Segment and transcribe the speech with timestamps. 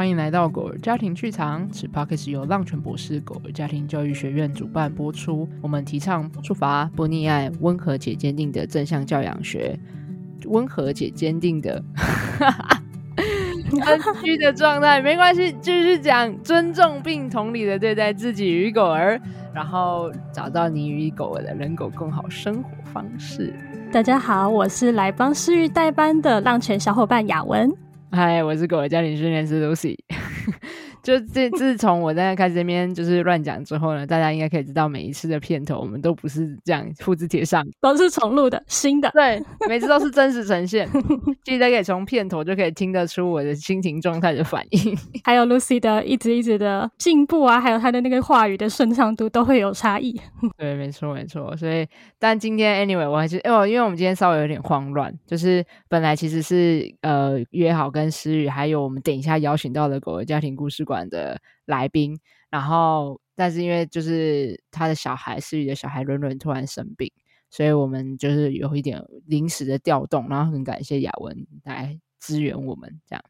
[0.00, 1.68] 欢迎来到狗儿家庭剧场。
[1.70, 5.46] 此 podcast 由浪犬博士狗儿家庭教育学院主办播出。
[5.60, 9.78] 我们提倡不处罚、不溺爱、温和且坚定的正向教养学。
[10.46, 11.84] 温和且坚定的，
[13.84, 16.34] 安居的状态没关系，继续讲。
[16.42, 19.20] 尊重并同理的对待自己与狗儿，
[19.52, 23.54] 然后找到你与狗儿的人狗更好生活方式。
[23.92, 27.70] 大家好，我是来帮诗玉代班的浪犬小伙伴雅文。
[28.12, 29.96] 嗨，我是狗儿家庭训练师 Lucy。
[31.02, 39.10] 就自自从我在开始这边就是乱讲之后呢，大家应该可以知道每一次的片头我们都不是这样复制贴上，都是重录的新的。
[39.12, 40.88] 对，每次都是真实呈现。
[41.44, 50.20] 记得可以从片头就可以听得出我的心情状态的反应， 还有 Lucy 的一直一直的进步啊，还有她的那个话语的顺畅度都会有差异。
[50.58, 51.56] 对，没错没错。
[51.56, 51.86] 所以，
[52.18, 62.18] 但今天 anyway 我还是哦，因为我们今天稍微有点慌乱，就是本来其实是呃约好跟诗雨，还有我们等一下邀请到的狗的家庭故事馆的来宾，
[62.50, 67.12] 然后但是因为就是他的小孩，思雨的小孩伦伦突然生病，
[67.48, 73.24] 所以我们就是有一点临时的调动，然后很感谢雅文来支援我们这样。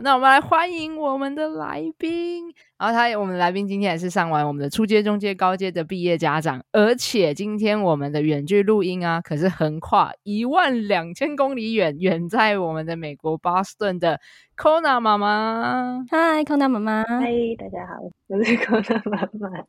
[0.00, 2.44] 那我们来欢迎我们的来宾，
[2.78, 14.20] 然后他我们的来宾今天也是上完我们的初阶、中阶、高阶的毕业家长，而且今天我们的远距录音啊，可是横跨一万两千公里远，远在我们的美国波士顿的
[14.56, 16.04] Kona 妈妈。
[16.08, 17.02] 嗨，Kona 妈妈。
[17.02, 17.26] 嗨，
[17.58, 17.94] 大家好，
[18.28, 19.64] 我是 Kona 妈妈。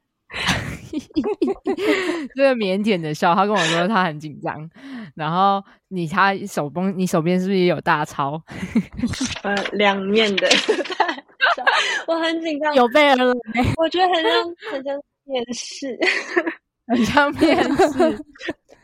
[2.36, 4.70] 这 个腼腆的笑，他跟我说他很紧张。
[5.16, 8.42] 然后你他手崩，你手边是不是也有大钞？
[9.44, 10.48] 呃，两面的
[12.08, 12.74] 我很紧张。
[12.76, 13.34] 有备而来，
[13.78, 14.32] 我觉得很像
[14.72, 15.98] 很像面试，
[16.88, 18.20] 很像面试。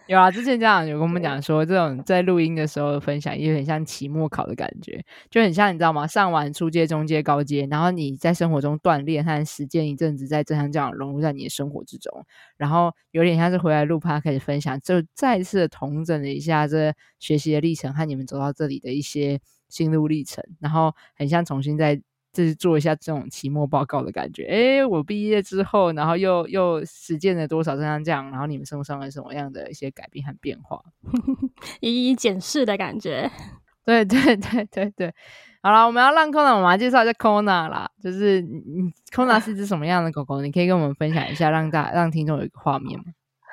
[0.08, 6.06] 有啊，之前家长有跟我们讲说，这种在录音的时候的分享，也很像期末考的感觉，就很像你知道吗？
[6.06, 12.24] 上完初阶、中阶、高阶，然后你在生活中锻炼和实践一阵子，在正向这样融入在你的生活之中，
[12.56, 19.40] 然后有点像是回来录 Podcast 开始分享，就再一次的统整了一下这学习的历程和你们走到这里的一些
[19.70, 22.00] 心路历程，然后很像重新在。
[22.36, 30.84] 就是做一下这种期末报告的感觉，哎、欸，我毕业之后，然后又又实践了多少这样这样，然后你们生活上有什么样的一些改变和变化，
[31.80, 33.32] 一一检视的感觉。
[33.86, 35.14] 对对对对对，
[35.62, 40.42] 好了，我们要让 Kona 妈妈介绍一下 Kona 啦，就是你 Kona 是一只什么样的狗狗？
[40.42, 43.06] 你可以跟我们分享一下，让大让听众有一个画面吗？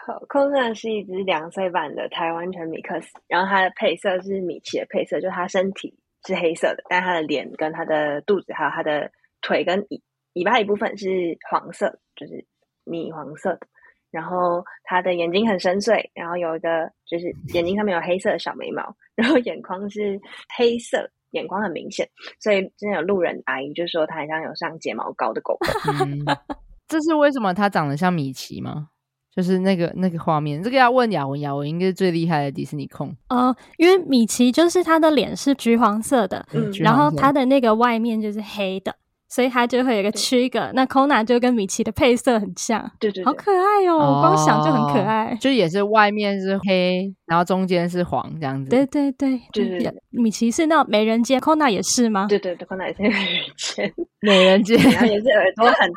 [0.06, 5.94] 好，Kona 是一只两岁半的台湾犬米克斯，然后它的配色是米奇的配色，就是它身体。
[6.27, 9.10] 是黑色的，但它的脸跟它的肚子还有它的
[9.41, 10.03] 腿跟尾
[10.34, 12.44] 尾巴一部分是黄色，就是
[12.84, 13.66] 米黄色的。
[14.10, 20.21] 然后它的眼睛很深邃，然后有一个就是眼睛上面有黑色的小眉毛，然后眼眶是
[20.56, 22.06] 黑色，眼眶很明显。
[22.39, 25.66] 所以真的有路人阿姨就说它很像有上睫毛膏的狗狗。
[26.04, 26.25] 嗯，
[26.87, 28.89] 这是为什么它长得像米奇吗？
[29.34, 33.15] 就是那个那个画面，这个要问雅文，雅文应该是最厉害的迪士尼控。
[33.28, 38.94] 哦，因为米奇就是他的脸是橘黄色的，嗯，然后他的那个外面就是黑的。
[39.34, 44.16] 所以它就会有一个区隔，那 Kona 就跟米奇的配色很像，对对，对，好可爱哟、喔！
[44.16, 48.69] 我光想就很可爱，就也是外面是黑，然后中间是黄这样子。
[48.69, 52.26] 对对对，就是米奇是那种美人尖，Kona 也是吗？
[52.28, 55.91] 对对对，Kona 也是美人尖，美人尖，然后也是耳朵很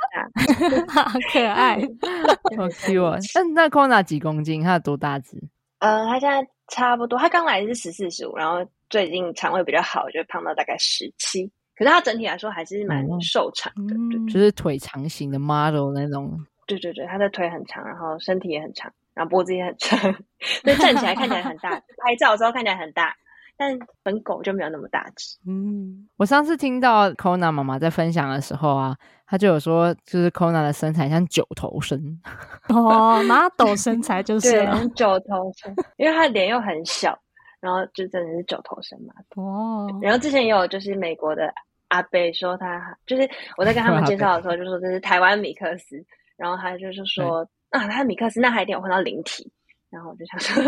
[0.87, 1.75] 大， 好可爱，
[2.55, 3.17] 好 Q 啊！
[3.35, 4.63] 那那 Kona 几公斤？
[4.63, 5.37] 它有多大只？
[5.79, 11.51] 呃，它现在差不多，它刚来是十四十五，然后最近肠胃比较好，就胖到大概十七。
[11.75, 16.39] 可是它整体来说还是蛮瘦长的，嗯、对，就是腿长型的 model 那种。
[16.67, 19.99] 对对对，它的腿很长，然后身体也很长，然后脖子也很长，
[20.63, 21.69] 所以站起来看起来很大，
[22.03, 23.15] 拍照的时候看起来很大，
[23.55, 25.37] 但本狗就没有那么大只。
[25.47, 28.95] 嗯，我上次听到 Kona 妈妈在分享的时候啊，
[29.27, 32.19] 她就有说，就是 Kona 的身材像九头身。
[32.73, 37.15] 哦，model 身材就是对九头身，因为她的脸又很小。
[37.65, 39.13] 然后就真的是九头身嘛。
[39.35, 39.87] 哦。
[39.99, 41.51] 然后之前也有就是美国的
[41.87, 43.27] 阿贝说他就是
[43.57, 46.05] 我在跟他们介绍的时候就说这是台湾米克斯，
[46.37, 49.51] 然后他就是说啊，他米克斯那还一定有换到灵体。
[49.91, 50.61] 然后我就想说，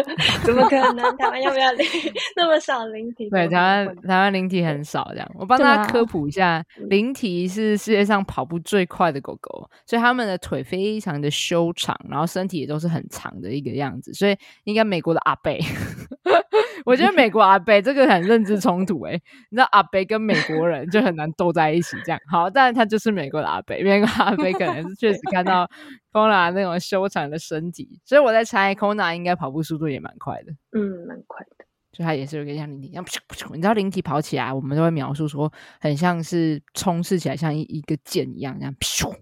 [0.45, 1.17] 怎么可能？
[1.17, 1.85] 台湾要不要灵
[2.37, 3.29] 那么少灵体？
[3.29, 5.29] 对，台湾台湾灵体很少，这样。
[5.35, 15.51] 我帮大家科普一下，灵体是世界上跑步最快的狗狗，所以他们的腿非常的修长，然后身体也都是很长的一个样子，所以应该美国的阿伯，
[16.87, 22.19] 我觉得美国阿北这个很认知冲突诶、欸，你知道阿北跟美国人就很难斗在一起这样。
[22.31, 25.69] 好，但是他就是美国的阿北，美国阿北可能是确实看到。
[26.13, 30.51] Kona 那种修长的身体，所以我在猜 Kona 应该跑步速度也蛮快的。
[30.71, 31.65] 嗯，蛮快的。
[31.91, 33.05] 就他也是有点像灵体一样，
[33.53, 39.15] 你知道灵体跑起来，我们都会描述说，很像是冲刺起来，像一一个箭一样，这样这样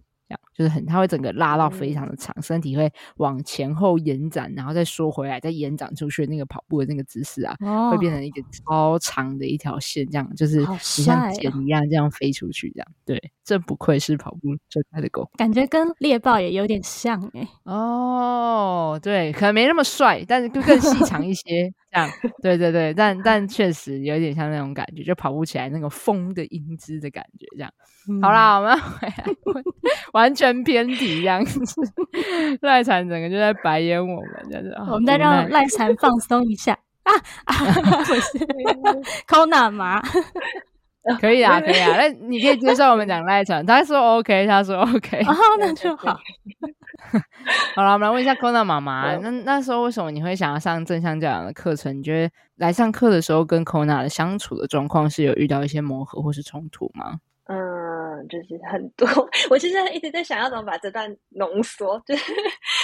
[0.56, 17.48] 就是很，它会整个拉到非常的长，嗯、身体会往前后延展，然后再缩回来，再延展出去那个跑步的那个姿势啊，哦、会变成一个超长的一条线，这样就是你像箭一样这样飞出去，这样、哦、对，这不愧是跑步最快的狗，感觉跟猎豹也有点像哎、欸。
[17.66, 22.10] 哦，对，可能没那么帅，但是就更细长一些，这样，
[22.42, 27.72] 对对对，但但确实有点像那种感觉，就跑步起来那个风的音姿的感觉，这样。
[28.10, 29.26] 嗯、好啦，我们回来。
[30.12, 31.82] 完全偏题这样子，
[32.62, 34.76] 赖蝉整个就在白眼我们，这样子。
[34.92, 37.14] 我们再让赖蝉放松一下啊
[37.46, 37.56] 啊！
[38.04, 38.38] 不是
[39.28, 40.02] ，Kona 吗？
[41.20, 41.96] 可以啊，可以啊。
[41.98, 46.18] 那你可以接受我们讲赖床，他说 OK，他说 OK， 哦，那就好。
[47.76, 51.98] 好了，我们来问一下 Kona 妈妈，那那时候为什么你会想要上正向教养的课程？
[51.98, 57.20] 你觉得来上课的时候跟 Kona 的相处的状况是有遇到一些磨合或是冲突吗？
[57.48, 57.58] 嗯，
[58.28, 59.08] 就是很多。
[59.50, 62.34] 我其实一直在想要怎么把这段浓缩，就是，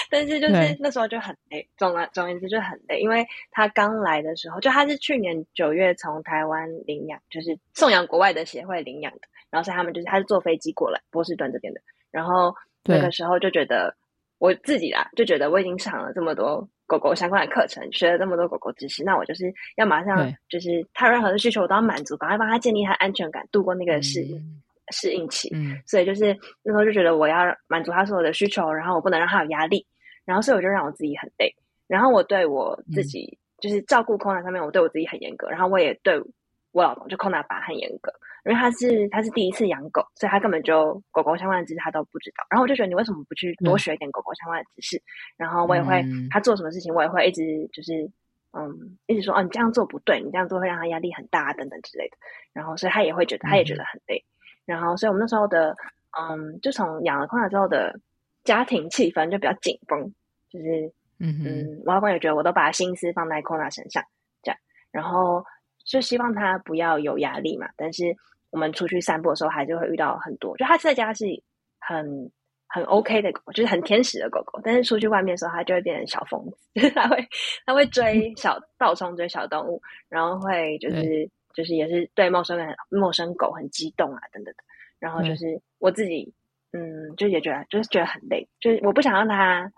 [0.09, 1.67] 但是就是那时候就很累。
[1.77, 9.21] 总而总而言之就很累，因为他刚来的时候，就他是去年九月从台湾领养，就是送养国外的协会领养的。
[9.49, 11.81] 然后是他们就是他是坐飞机过来波士顿这边的。
[12.09, 13.95] 然后那个时候就觉得
[14.37, 25.49] 我自己啦，就觉得我已经上了这么多狗狗相关的课程，学了这么多狗狗知识，那我就是要马上就是他任何的需求我都要满足，赶快帮他建立他安全感，度过那个适应、嗯、适应期。
[25.53, 29.85] 嗯，所以就是那时候就觉得我要满足他所有的需求，然后我不能让他有压力，
[30.25, 31.55] 然后所以我就让我自己很累，
[31.87, 36.21] 然后我对我自己、嗯、就是照顾 Kona 上面，我对我自己很严格，然后我也对
[36.71, 38.11] 我老公就 Kona 爸很严格。
[38.43, 42.43] 因为他是他是第一次养狗，所以他根本就狗狗相关的知识他都不知道。
[42.49, 44.97] 然后我就觉得你为什么不去多学一点狗狗相关的知识？
[44.97, 45.03] 嗯、
[45.37, 48.09] 然后我也会、嗯、他做什么事情，我也会一直就是
[48.57, 52.17] 嗯一直说哦，你这样做不对，你这样做会让他压力很大等等之类的。
[52.51, 54.25] 然后所以他也会觉得他也觉得很累。
[54.25, 54.30] 嗯、
[54.65, 55.75] 然后所以我们那时候的
[56.17, 57.99] 嗯，就从养了 Kona 之后的
[58.43, 60.13] 家庭气氛就比较紧绷，
[60.49, 64.03] 就是嗯哼嗯，我老公也觉得我都把心思放在 Kona 身上
[64.41, 64.57] 这样，
[64.91, 65.45] 然后
[65.85, 68.15] 就希望他不要有压力嘛，但是。
[68.53, 70.57] 我们出去散步的时候，还是会遇到很多。
[70.57, 71.23] 就他在家是
[71.79, 72.29] 很
[72.67, 74.59] 很 OK 的狗，就是很天使的狗狗。
[74.61, 77.25] 但是出去外面的时候，它就会变成小疯子， 就是它会
[77.65, 84.63] 它会追小暴冲，追小动物，然后会就是对就是也是对陌生人、陌生狗很激动啊，等等的。
[84.99, 86.33] 然后就是我自己，
[86.71, 89.71] 嗯，嗯，就也觉得就是觉得很累，就是我不想让它。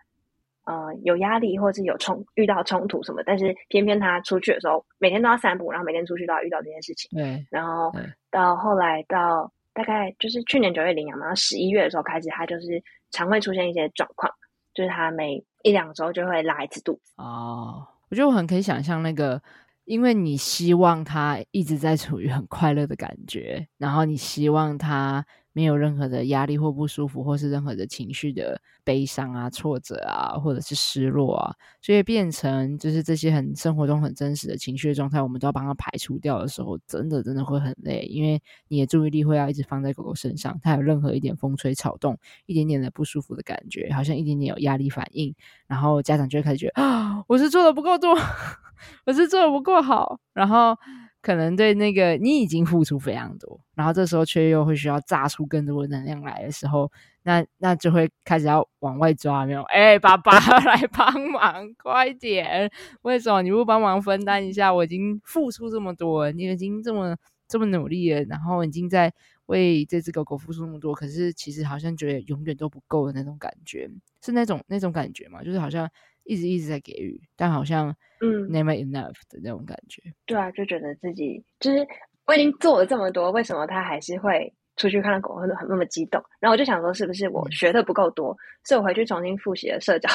[0.66, 7.10] 呃，有压力或者是有冲遇到冲突什么，但是偏偏他出去的时候，每天都要散步，然后每天出去都要遇到这件事情。
[7.20, 7.92] 对，然后
[8.32, 12.82] 到后来到大概就是去年九月领养嘛，然后十一月的时候开始，他就是
[13.12, 14.34] 常会出现一些状况，
[14.74, 17.12] 就是他每一两周就会拉一次肚子。
[17.18, 19.42] 哦，我觉得我很可以想象那个，
[19.86, 25.26] 因为你希望他一直在处于很快乐的感觉，然后你希望他。
[25.54, 42.18] 没有任何的压力或不舒服，或是任何的情绪的悲伤啊、挫折啊，或者是失落啊，所以变成就是这些很生活中很真实的情绪的状态，我们都要帮它排除掉的时候，真的真的会很累，因为你的注意力会要一直放在狗狗身上，它有任何一点风吹草动，
[42.48, 45.34] 一点点的不舒服的感觉，好像一点点有压力反应，
[45.68, 48.18] 然后家长就会开始觉得啊，我是做的不够多，
[49.06, 50.76] 我是做的不够好，然后。
[51.24, 56.92] 可能对那个你已经付出非常多，然后这时候却又会需要榨出更多的能量来的时候，
[57.24, 59.62] 那那就会开始要往外抓，没有？
[59.64, 62.70] 哎，爸爸 来帮忙，快点！
[63.04, 64.74] 为什么你不帮忙分担一下？
[64.74, 67.16] 我已经付出这么多，你已经这么
[67.48, 69.14] 这么努力了，然后已经在
[69.46, 73.90] 为这只狗狗付出那么多，可是其实好像觉得永远都不够的那种感觉，
[74.22, 75.42] 是那种那种感觉嘛？
[75.42, 75.90] 就是好像。
[76.24, 80.02] 一直一直在给予，但好像嗯，never enough 的那种感觉。
[80.06, 81.86] 嗯、对啊，就觉得自己就是
[82.26, 86.24] 我已经做了这么多，为什么他还是会出去看到狗很很那么激动？
[86.40, 88.32] 然后我就想说，是不是我学的不够多？
[88.32, 90.10] 嗯、所以我回去重新复习了社交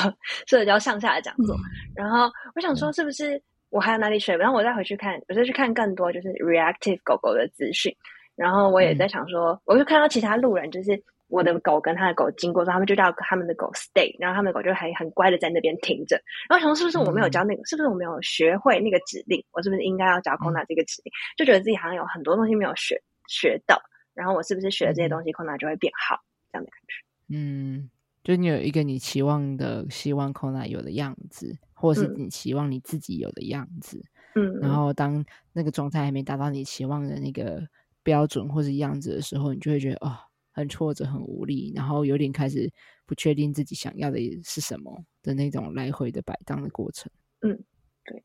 [0.47, 1.55] 社交上下的讲座。
[1.55, 1.61] 嗯、
[1.95, 4.37] 然后我想说，是不是我还有哪里学？
[4.37, 7.95] 然后我再回去看，我再去看更多就是 reactive 狗狗的资讯。
[8.35, 11.03] 然后我也在想说，嗯、我就看到其他路人就是。
[11.29, 16.21] 我的狗跟他的狗经过之后，他们就叫他们的狗 stay，然后他们的狗就还很乖的在那边停着。
[16.49, 17.63] 然后想说，是不是我没有教那个？
[17.63, 19.45] 嗯、是不是我没有学会那个指令？
[19.53, 21.13] 我是不是应该要教 Kona 这个指令？
[21.13, 23.81] 嗯、就觉得自己好像有很多东西没有学学到。
[24.15, 26.19] 然后我是不是学了这些东西，Kona 就会变好？
[26.51, 26.95] 这样的感觉。
[27.29, 27.91] 嗯，
[28.25, 34.03] 就你有一个你期望的、希望 Kona 有的样子，或者是你期望你自己有的样子。
[34.35, 34.59] 嗯。
[34.61, 37.63] 然后当那个状态还没达到你期望的那个
[38.03, 40.17] 标准或是样子的时候，你就会觉得哦。
[40.59, 42.69] 很挫折，很无力，然后有点开始
[43.07, 47.11] 不确定自己想要的是什么的那种来回的摆荡的过程。
[47.43, 47.57] 嗯，
[48.05, 48.23] 对。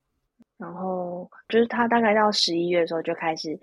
[0.57, 3.59] 然后就是他大概到十一月的时候就开始，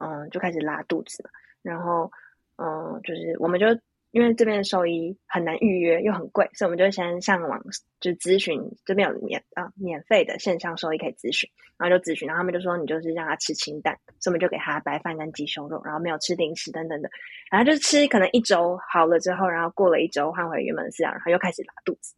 [0.00, 1.30] 嗯，就开始拉肚子了。
[1.62, 2.10] 然后，
[2.56, 3.66] 嗯，就是我们就
[4.12, 7.60] 因为这边的兽医很难预约又很贵，所以我们就先上网
[7.98, 17.10] 就咨询这边有免啊免费的线上兽医可以咨询，然后就咨询，然后他们就说你就是让他吃清淡，所以我们就给他白饭跟鸡胸肉，然后没有吃零食等等的，
[17.50, 22.14] 然后就是吃可能一周好了之后，然后过了一周换回原本的饲料，然后又开始拉肚子，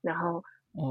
[0.00, 0.42] 然后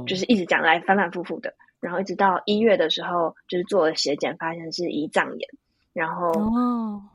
[0.07, 1.53] 就是一直讲来反反复复的。
[1.79, 5.49] 然后一直到一月的时候，就是做了血检，发现是胰脏炎。
[5.91, 6.31] 然后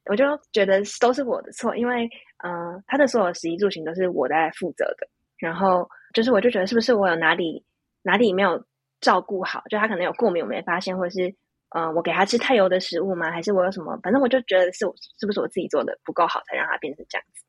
[0.05, 5.09] 我就觉得都是我的错，因为嗯、呃，他的所有食衣住行都是我在负责的。
[5.39, 7.65] 然后就是我就觉得是不是我有哪里
[8.03, 8.65] 哪里没有
[9.01, 9.63] 照顾好？
[9.71, 11.29] 就他可能有过敏，我没发现，或者是
[11.71, 13.31] 嗯、呃，我给他吃太油的食物吗？
[13.31, 13.99] 还是我有什么？
[14.03, 17.45] 反正我就觉得是我是不是我自己做的不够好，才让他变成这样子。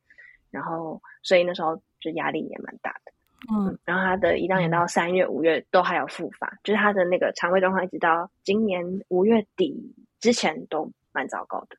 [0.52, 3.12] 然后所以那时候就压力也蛮大的。
[3.52, 11.78] 嗯，然后他的胰脏炎到三月、五月都还有复发，就是他的那个肠胃状况一直到今年五月底之前都蛮糟糕的。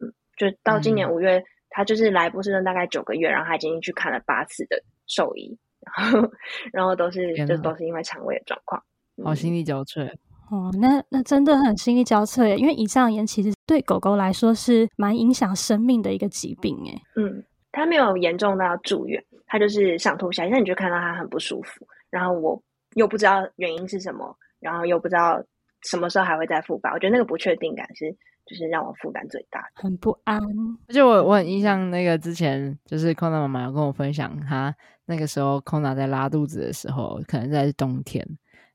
[0.00, 6.30] 嗯，就到今年五月，嗯、他就是来波士顿大概九个月，然后他已经去看了八次的兽医，然后
[6.72, 8.82] 然后都是就都是因为肠胃的状况，
[9.24, 10.06] 好心力交瘁
[10.50, 10.70] 哦。
[10.80, 17.02] 那那真的很心力交瘁耶，因为胰脏炎其实对狗狗来说是蛮影响生命的一个疾病哎。
[17.16, 19.22] 嗯，他没有严重到要住院。
[19.50, 22.62] 它就是上吐下泻，那你就看到它很不舒服，然后我
[22.96, 25.42] 又不知道原因是什么，然后又不知道
[25.84, 26.92] 什么时候还会再复发。
[26.92, 28.14] 我觉得那个不确定感是，
[28.48, 30.40] 就是让我负担最大的，很不安。
[30.88, 34.74] 而且我我很印象那个之前就是 Kona 妈妈有跟我分享，她
[35.06, 38.26] 那个时候 Kona 在拉肚子的时候，可能在冬天，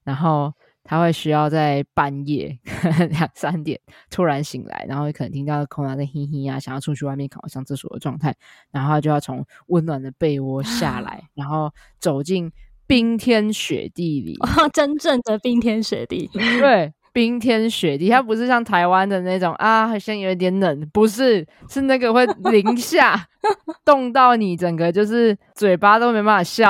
[0.03, 0.53] 然后。
[0.85, 2.59] 她会需要在半夜
[3.11, 8.35] 两三点突然醒来，然后可能听到 Kona 在嘿嘿啊，想要出去外面考上厕所的状态，
[8.69, 12.51] 然后她就要从温暖的被窝下来， 然后走进
[12.85, 14.37] 冰天雪地里，
[14.73, 16.29] 真正的冰天雪地。
[16.59, 23.15] 对，冰天雪地，它不是像台湾的那种啊，好像有点冷，不是，是那个会零下，
[23.85, 26.69] 冻到你整个就是嘴巴都没办法笑，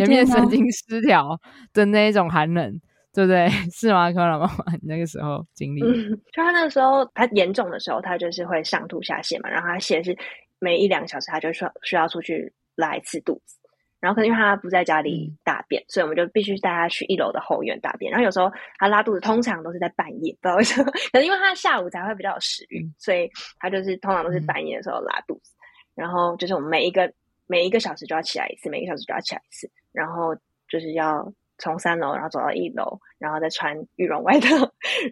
[0.00, 1.38] 颜面神经失调
[1.72, 2.80] 的那一种寒冷。
[3.14, 3.48] 对不对？
[3.70, 4.10] 是吗？
[4.10, 9.48] 可能妈妈你那个时候经历，嗯，就他那个时候，他严重的时候，他就是会上吐下泻嘛。
[9.48, 10.18] 然后他泻是
[10.58, 13.56] 每一两个小时，他就需要需要出去拉一次肚子。
[14.04, 18.10] 然后可能因为他不在家里大便，嗯、所以我们就必须带他去一楼的后院大便。
[18.10, 20.92] 然后有时候他拉肚子，通常都是在半夜，不知道为什么。
[20.92, 25.54] 可能因为他下午才会比较有食欲，所以他就是通常都是半夜的时候拉肚子。
[25.96, 27.10] 嗯、然后就是我们每一个
[27.46, 29.70] 每一个小时就要起来一次，每一个小时就要起来一次。
[29.92, 30.34] 然后
[30.68, 31.32] 就是要。
[31.56, 34.48] 从三楼，然后走到一楼，然后再穿羽绒外套，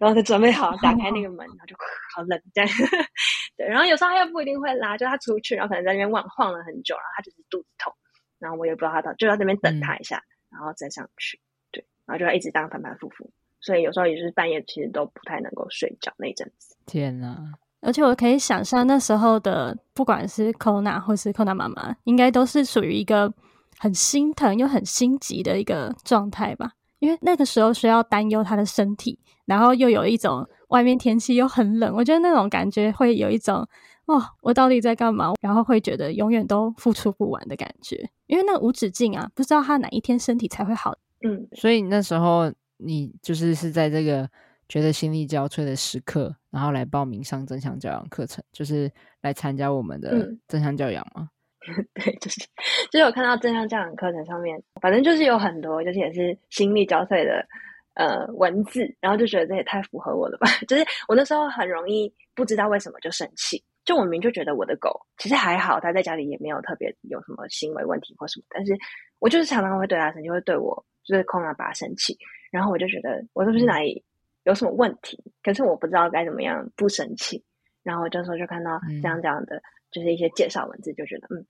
[0.01, 1.77] 然后再准备好打开那个门， 然后就
[2.13, 2.69] 好冷这样。
[3.57, 7.95] 对，然后有时候他又不一定会拉，就他出去，然后可能在那边晃晃了很久，然后他就是肚子痛，
[8.43, 11.41] 然后我也不知道他到，就在那边等他一下，嗯、然后再上去。
[11.71, 13.31] 对，然后就要一直当反反复复，
[13.61, 16.77] 所以有时候也是半夜其实都不太能够睡觉那一阵子。
[16.87, 17.39] 天哪！
[17.81, 23.33] 而且我可以想象那时候的，不管是 Kona 或是 Kona 妈妈，应该都是属于一个。
[23.79, 26.71] 很心疼又很心急的一个状态吧，
[27.01, 33.67] 因为那个时候需要担忧他的身体，然后又有一种外面天气又很冷，我觉得那种感觉会有一种
[34.07, 35.33] 哦，我到底在干嘛？
[35.41, 40.97] 然后会觉得永远都付出不完的感觉，因为那无止境啊，不知道他哪一天身体才会好。
[41.25, 44.29] 嗯，所以那时候你就是是在这个
[44.69, 48.91] 觉得心力交瘁的时刻，然后来报名上正向教养课程，就是
[49.21, 51.23] 来参加我们的正向教养吗？
[51.23, 51.29] 嗯
[51.95, 52.41] 对，就是
[52.91, 57.47] 就是我看到正向教养课程上面，反正就是有很多，就是也是心力交瘁的
[57.95, 60.49] 呃文字，然后就觉得这也太符合我了吧。
[60.67, 68.77] 就是我那时候很容易不知道为什么就生气，就我明明就觉得我的狗其实还好，它在家里也没有特别有什么行为问题或什么，但是
[69.19, 72.19] 我就是常常会对它生气，会对我就是 Kona 爸生气，
[72.51, 74.05] 然后我就觉得我是不是哪里
[74.45, 75.23] 有什么问题？
[75.43, 77.45] 可是我不知道该怎么样不生气，
[77.83, 79.57] 然后我这时候就看到这样这样的。
[79.57, 79.63] 嗯
[79.93, 81.45] 就是一些介绍文字，就觉得嗯，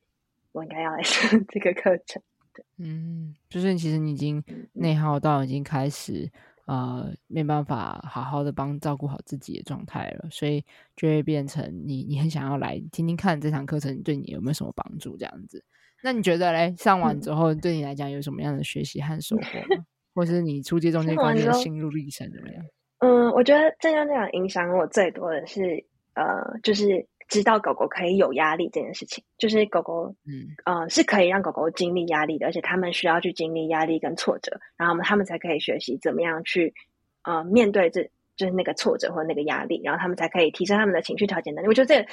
[0.51, 2.21] 我应该要来 上这个课程。
[2.53, 6.29] 对，嗯，就是其实你已经内耗到已经开始
[6.67, 10.65] 呃没办法好好的帮照顾好自己的状态了，所以
[10.97, 15.65] 就会变成你你很想要来听听看这堂课程对你有没有什么帮助这样子。
[16.03, 19.43] 那你觉得嘞，上完之后对你来讲有什么样的学习和收获
[19.77, 19.85] 吗？
[20.15, 22.65] 或是你初阶、中间、关键的心路历程怎么样？
[22.99, 27.07] 嗯，我觉得正向教养影响我最多的是呃，就是。
[27.33, 36.75] 知道狗狗可以有压力这件事情，就是狗狗，嗯，呃，是可以让狗狗经历压力的，而且他们需要去经历压力跟挫折，然后他们才可以学习怎么样去，
[37.23, 38.05] 呃，面对这
[38.37, 41.69] 就是那个挫折或那个压力，然后他们才可以提升他们的情绪调节能力。
[41.69, 42.07] 我觉得这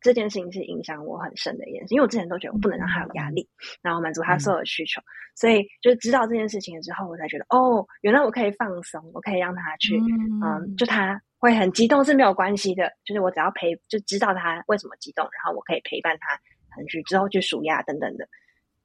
[0.00, 3.48] 这件事情是影响我很深的一件事，因为我之前都觉得我不能让他有压力，
[3.82, 18.28] 然后满足他所有的需求，嗯、所以就知道这件事情之后，我才觉得哦，原来我可以放松，我可以让他去，嗯，嗯，就他会很激动是没有关系的，就是我只要陪，就知道他为什么激动，然后我可以陪伴他，很去之后去数压等等的，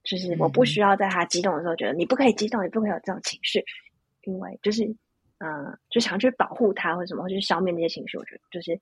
[0.04, 3.64] 就是我不需要在他激动的时候觉得你不可以激动，你不可以有这种情绪，
[4.24, 4.84] 因为就是
[5.38, 8.78] 嗯，就想去保护他或者什么，或去消灭那些情绪，我觉得就是。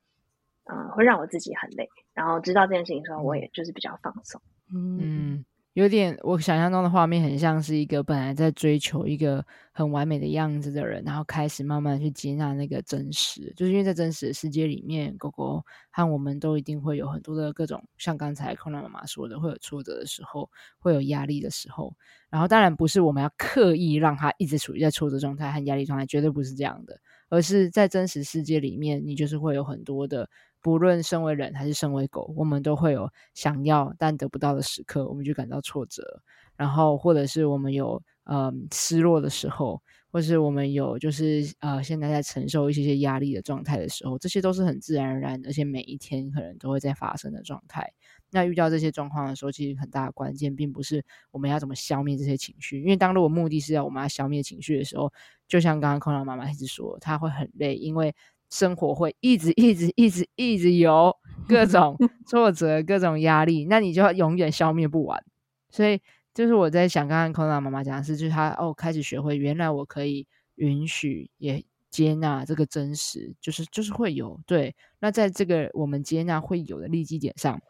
[0.68, 4.42] 嗯，会让我自己很累，然后知道这件事情的时候，我也就是比较放松。
[4.74, 13.52] 嗯，有点我想象中的画面，很像是一个本来在追求一个很完美的样子的人，然后开始慢慢去接纳那个真实。
[13.58, 21.94] 就是因为在真实的世界里面，狗狗和我们都一定会有很多的各种，像刚才空娜妈妈说的，会有挫折的时候，会有压力的时候。
[22.30, 30.30] 然后当然不是我们要刻意让它一直处于在挫折状态和压力状态，绝对不是这样的，而是在真实世界里面，你就是会有很多的。
[30.66, 36.24] 不论身为人还是身为狗，我们都会有想要但得不到的时刻，我们就感到挫折。
[36.56, 39.80] 然后，或者是我们有呃失落的时候，
[40.12, 47.94] 或是我们有就是呃现在在承受一些些压力的状态的时候，这些都是很自然而然，而且每一天可能都会在发生的状态。
[48.32, 55.14] 那遇到这些状况的时候，其实很大的关键并不是我们要怎么消灭这些情绪，因为当如果目的是要我们要消灭情绪的时候，
[55.48, 58.16] 就像刚刚空娜妈妈一直说，她会很累，因为。
[58.50, 61.16] 生活会一直一直一直一直有
[61.48, 61.98] 各种
[62.28, 65.24] 挫折、各种压力，那你就要永远消灭不完。
[65.70, 66.02] 所以，
[66.34, 74.76] 就是我在想，刚刚空娜妈妈讲的是，就是她哦，开始学会，原来我可以允许也接纳这个真实，就是就是会有对。
[75.00, 77.62] 那在这个我们接纳会有的利基点上。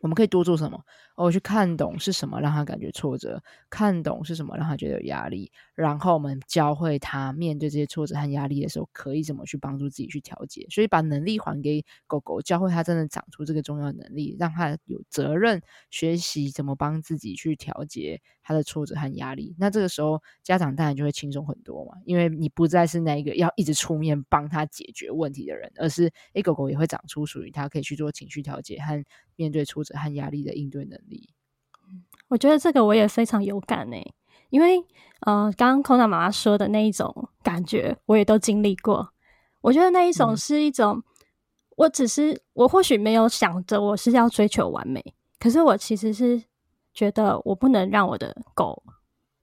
[0.00, 0.78] 我们可以多做什么？
[1.16, 3.40] 我去看懂是什么让他感觉挫折，
[3.70, 10.66] 看懂是什么让他觉得有压力，然后我们教会他面对这些挫折和压力的时候，可以怎么去帮助自己去调节。
[10.70, 19.54] 所以把能力还给狗狗，教会他真的长出这个重要能力，让他有责任学习怎么帮自己去调节他的挫折和压力。
[19.58, 29.02] 那这个时候家长当然就会轻松很多嘛，因为你不再是那一个要一直出面帮他解决问题的人，而是诶，狗狗也会长出属于他可以去做情绪调节和
[29.36, 29.94] 面对挫折。
[29.94, 31.00] 和压力的应对能，
[32.28, 33.96] 我觉得这个我也非常有感呢，
[34.50, 34.84] 因为
[35.20, 39.12] 呃，刚刚空娜妈妈说的那一种感觉，我也都经历过。
[39.60, 41.02] 我觉得那一种是一种，嗯、
[41.76, 46.42] 我只是我或许没有想着我是要追求完美，可是我其实是
[46.92, 48.82] 觉得我不能让我的狗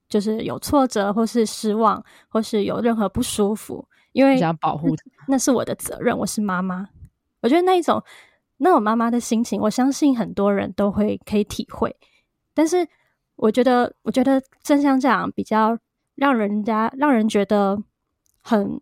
[0.10, 6.90] 就是有挫折，或是失望，或是有任何不舒服，因为想保护它，那是我的责任，我是妈妈。
[7.42, 8.04] 我觉得那一种。
[8.64, 11.96] 那种妈妈的心情，我相信很多人都会可以体会。
[12.54, 12.88] 但是，
[13.36, 15.76] 我觉得，我觉得正像这样比较
[16.14, 17.82] 让人家让人觉得
[18.40, 18.80] 很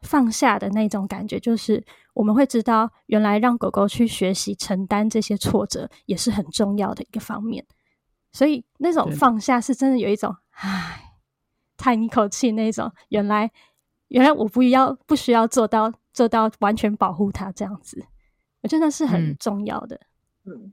[0.00, 7.66] 放下的那种感觉，就是我们会知道，原来让狗狗去学习承担这些挫折，也是很重要的一个方面。
[8.32, 11.12] 所以，那种放下是真的有一种唉，
[11.76, 12.90] 叹一口气那种。
[13.10, 13.50] 原来，
[14.08, 18.06] 原来我不要不需要做到做到完全保护它这样子。
[18.62, 19.98] 我觉得是很重要的，
[20.44, 20.72] 嗯，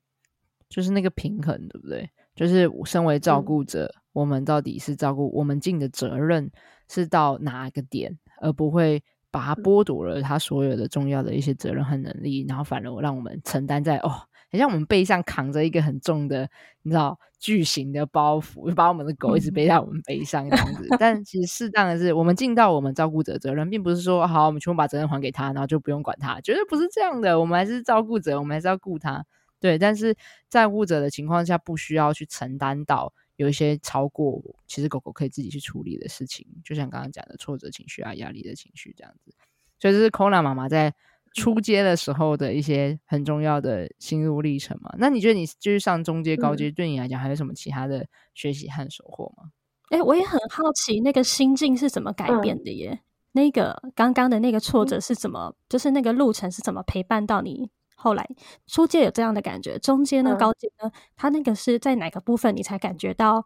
[0.69, 2.09] 就是那个平衡，对不对？
[2.35, 6.51] 就是身为照顾者，嗯、我们到底是照顾我们尽的责任
[6.89, 14.26] 是到哪个点，而不会把它剥夺了他所有的重要的一些责任和能力，然后反而让我们承担在哦。
[14.49, 16.49] 很像我们背上扛着一个很重的，
[16.81, 20.87] 你知道巨型的包袱，就把我们的狗一直背在我们背上这样子。
[20.97, 27.39] 但其实适当的是，我们尽到我们照顾者责任，并不是说好，我们全部把责任还给他，然后就不用管他，绝对不是这样的。
[27.39, 29.25] 我们还是照顾者，我们还是要顾他。
[29.59, 30.15] 对，但是
[30.47, 39.33] 在护者的情况下，不需要去承担到有一些超过其实狗狗可以自己去处理的事情，就像刚刚讲的挫折情绪啊、压力的情绪这样子。
[39.79, 40.93] 所以这是空娜妈妈在。
[41.37, 44.91] 初阶的时候的一些很重要的心路历程嘛？
[44.97, 49.51] 那你觉得你就是上中阶、高阶，对你来讲还有什么其他的学习和收获吗？
[49.89, 52.89] 哎、我也很好奇，那个心境是怎么改变的耶？
[52.91, 52.99] 嗯、
[53.33, 58.27] 那个刚刚的那个挫折是怎么，嗯、就是那个路程是怎么陪伴到你后来
[58.65, 59.77] 初阶有这样的感觉？
[59.79, 60.35] 中阶呢？
[60.35, 60.91] 高阶呢？
[61.15, 63.45] 它那个是在哪个部分你才感觉到，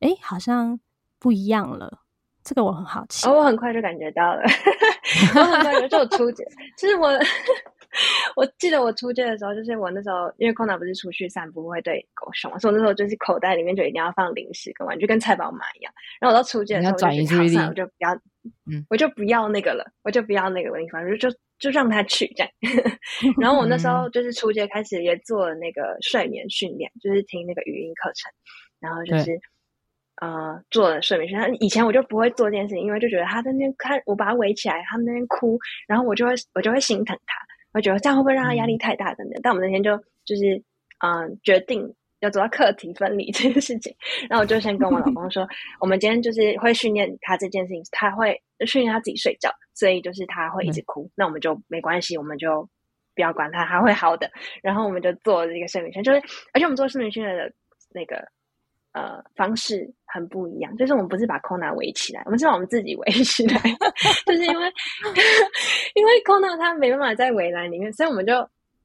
[0.00, 0.78] 哎、欸，好像
[1.18, 2.02] 不一样了？
[2.42, 4.42] 这个我很好奇，哦，我很快就感觉到了，
[5.36, 6.44] 我很快就初阶。
[6.76, 7.10] 其实我
[8.36, 15.92] 我记得我初阶的时候，就是我那时候因为空娜不是出去散步会对狗凶，所以我那时候就是口袋里面就一定要放零食跟玩具，跟菜宝马一样。
[16.20, 18.14] 然后我到初阶的时候，我就考上，我就不要，
[18.70, 22.52] 嗯，我就不要那个了，我就不要那个地方，就就就让他去这样。
[23.38, 28.32] 然后我那时候就是初阶开始也做了那个睡眠训练，就是听那个语音课程，
[28.80, 29.38] 然后就是。
[30.20, 31.56] 呃，做了睡眠训练。
[31.60, 37.34] 以前我就不会做这件事情，因为就觉得他在那边看我把他围起来，他们那边哭，然后我就会我就会心疼他，
[37.72, 39.40] 我觉得这样会不会让他压力太大等等。
[39.42, 40.62] 但我们那天就就是
[40.98, 43.96] 嗯、呃、决定要做到课题分离这件事情，
[44.28, 45.48] 然后我就先跟我老公说，
[45.80, 52.68] 我们今天就是会训练他这件事情，他会训练他自己睡觉，所以就是他会一直哭，嗯、那我们就没关系，我们就
[53.14, 54.30] 不要管他，他会好的。
[54.62, 56.18] 然后我们就做这个睡眠圈，就是
[56.52, 57.50] 而且我们做睡眠训练的
[57.94, 58.22] 那个。
[58.92, 63.60] 呃，方式很不一样，就是我们不是把 Kona 围起来，我们是把我们自己围起来，
[64.26, 64.72] 就是因为
[65.94, 68.38] 因为 Kona 他没办法在围栏里面，所以我们就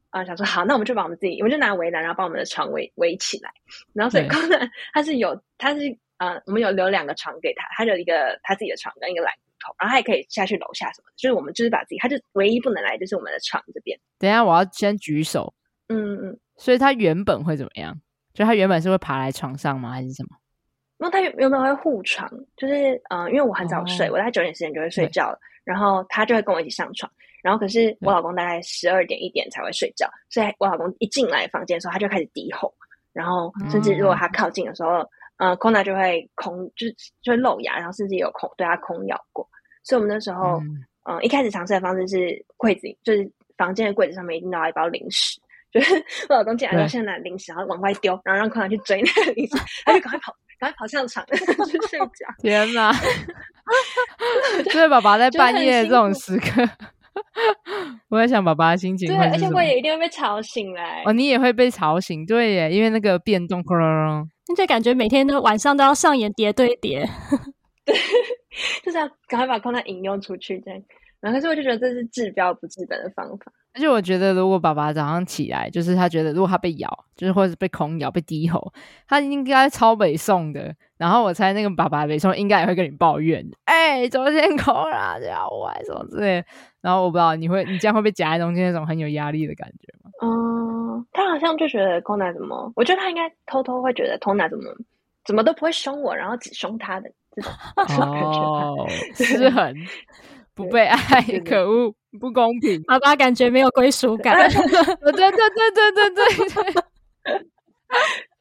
[0.09, 3.49] 啊、呃、想说好，那我们就把我们自己，我们就拿围栏，然后把我们的床围围起来，
[3.93, 13.99] 然后所以 Kona 他是有，他是呃，我们有留两个床给他，他有一个他自己的床跟一个懒骨头，然后他也可以下去楼下什么的，就是我们就是把自己，他就唯一不能来就是我们的床这边。
[14.19, 15.53] 等一下，我要先举手，
[15.89, 17.99] 嗯嗯，所以他原本会怎么样？
[18.35, 19.89] 就他原本是会爬来床上吗？
[19.91, 20.37] 还是什么？
[20.97, 27.11] 那他原本会护床，就是嗯、呃，因为我很早睡，哦、我大概九点十点就会睡觉了，然后他就会跟我一起上床。
[27.41, 32.73] 然后可是我老公大概十二点一点才会睡觉，所以我老公一进来房间的时候，他就开始低吼，
[33.13, 34.97] 然后甚至如果他靠近的时候，
[35.37, 36.87] 嗯、呃，Kona 就会空，就
[37.21, 39.47] 就会露牙，然后甚至有空对他空咬过。
[39.83, 45.39] 所以我们那时候，嗯、呃，一开始尝试的方式是柜子，就是房间的柜子上面一定要一包零食。
[45.75, 45.93] 就是
[46.29, 52.25] 我老公进来之后，先拿零食，然后往外丢，然后让 Kona 去追那个零食，他就赶快跑，赶快跑上床去睡觉。
[52.39, 52.93] 天哪！
[54.63, 56.63] 就是爸爸在半夜这种时刻，
[58.07, 59.09] 我在想爸爸的心情。
[59.09, 61.03] 对，而且我也一定会被吵醒来。
[61.05, 63.61] 哦，你也会被吵醒，对耶，因为那个变动，
[64.47, 67.05] 那就感觉每天都晚上都要上演叠对叠。
[67.83, 67.93] 对，
[68.81, 70.81] 就是要赶快把 Kona 引诱出去，这样。
[71.19, 73.51] 然后可是我就觉得这是治标不治本的方法。
[73.73, 78.71] 而且我觉得，如果爸爸早上起来，就是他觉得如果他被咬，就是或者是被恐咬、被低吼，
[79.07, 80.73] 他应该超北宋的。
[80.97, 86.41] 然后我猜那个爸爸北宋应该也会跟你抱怨，哎、欸，昨天 空了咬我，什么之类。
[86.79, 90.11] 然后我不知道你会，你这样会被夹在中间那种很有压力的感觉吗？
[90.21, 94.63] 嗯，他好像就觉得 Kona 怎么，我觉得他应该偷偷会觉得 Kona 怎么
[95.25, 97.51] 怎么都不会凶我，然后只凶他的这种
[98.07, 99.75] 哦， 是很。
[100.55, 104.33] 不被爱，可恶，不公平，爸爸感觉没有归属感。
[104.49, 107.43] 对对对对对对对，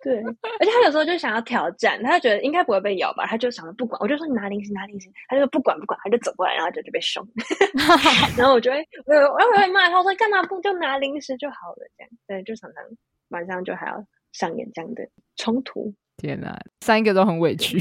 [0.01, 0.23] 对。
[0.61, 7.27] 而且他有时候就想要挑战，他觉得应该不会被咬吧，他就想着不管，我就说你拿零食，拿零食，他就说不管不管，他就走过来，然后就就被凶。
[8.39, 12.85] 然后我就会，我我我骂他，我说干嘛不就拿零食就好了，这样，对，就常常
[13.31, 15.03] 晚上就还要上演这样的
[15.37, 15.93] 冲突。
[16.17, 17.77] 天哪，三个都很委屈，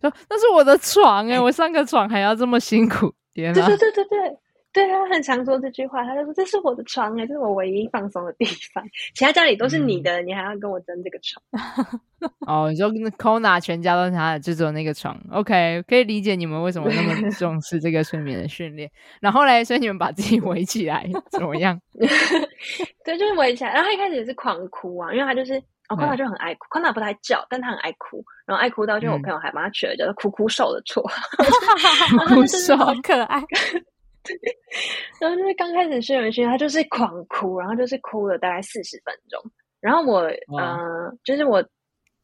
[0.00, 3.14] 说那是我的床哎，我上个床还要这么辛苦。
[3.42, 4.38] 对对对对对，
[4.72, 11.42] 对他很常说这句话，他就说这是我的床哎，这是我唯一放松的地方，其他家里都是你的，嗯、你还要跟我争这个床？
[12.46, 15.18] 哦，你说 Kona 全家都是他的，就只有那个床。
[15.32, 18.90] OK，可以理解你们为什么那么重视这个睡眠的训练。
[19.20, 21.80] 然后嘞，所以你们把自己围起来怎么样？
[23.04, 23.72] 对，就是围起来。
[23.72, 25.62] 然后他一开始也是狂哭啊，因为他就是。
[25.88, 33.42] 哦，Kona 就很爱哭，Kona 不太叫，但他很爱哭，然后爱哭到就我朋友还帮他取了叫做“哭哭兽”的绰号， 哭哭兽好可爱。
[35.18, 39.40] 然后就是刚开始睡眠训练，他就是狂哭，然后就是哭了大概四十分钟。
[39.80, 40.20] 然后我，
[40.58, 41.64] 嗯、呃，就是我，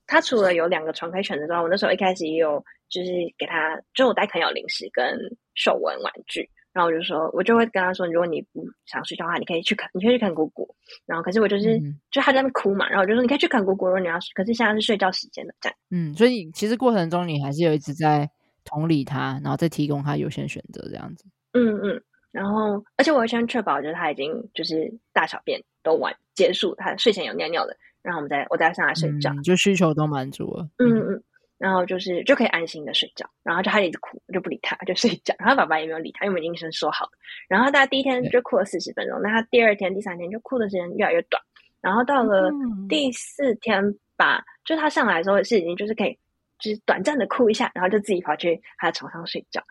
[0.07, 5.19] 他除了有两个床可以选择之外，我那时候一开始也有就是给他，就我带肯咬零食跟
[5.55, 6.47] 手玩玩具。
[6.75, 10.69] 然后我就说，我就会跟他说，如果你不想睡觉的话，你可以去看，你可以去看姑姑。
[11.07, 12.89] 然后，可是我就是，嗯、就他在那边哭嘛。
[12.89, 13.87] 然后我就说，你可以去看姑姑。
[13.87, 15.79] 如果你要，可是现在是睡觉时间的，这样。
[15.93, 18.29] 嗯，所以其实过程中你还是有一直在
[18.65, 21.25] 同理他，然后再提供他优先选择这样子。
[21.53, 22.03] 嗯嗯。
[22.33, 30.69] 然后，而且我会先确保，就是他已经就是大小便都完结束，他睡前有尿尿的，然后我们再我再上来睡觉，嗯、就需求都满足了。
[30.79, 31.23] 嗯嗯。
[31.65, 35.35] 然后就是就可以安心的睡觉，然后就他一直哭，我就不理他，就睡觉。
[35.39, 37.13] 然后爸爸也没有理他，因为我们医生说好了。
[37.49, 41.43] 然后他第一天就哭了四十分钟，那他第二天、第三天就哭的时间越来越短。
[41.81, 42.51] 然后到了
[42.87, 43.83] 第四天
[44.15, 46.19] 吧，嗯、就他上来的时候是已经就是可以，
[46.59, 49.63] 就是短暂的哭一下，然后就自己跑去他的床上睡觉。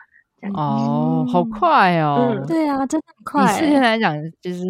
[0.56, 2.34] 哦，好快哦！
[2.36, 3.46] 嗯，对啊，真的很快。
[3.54, 4.64] 四天来讲，就是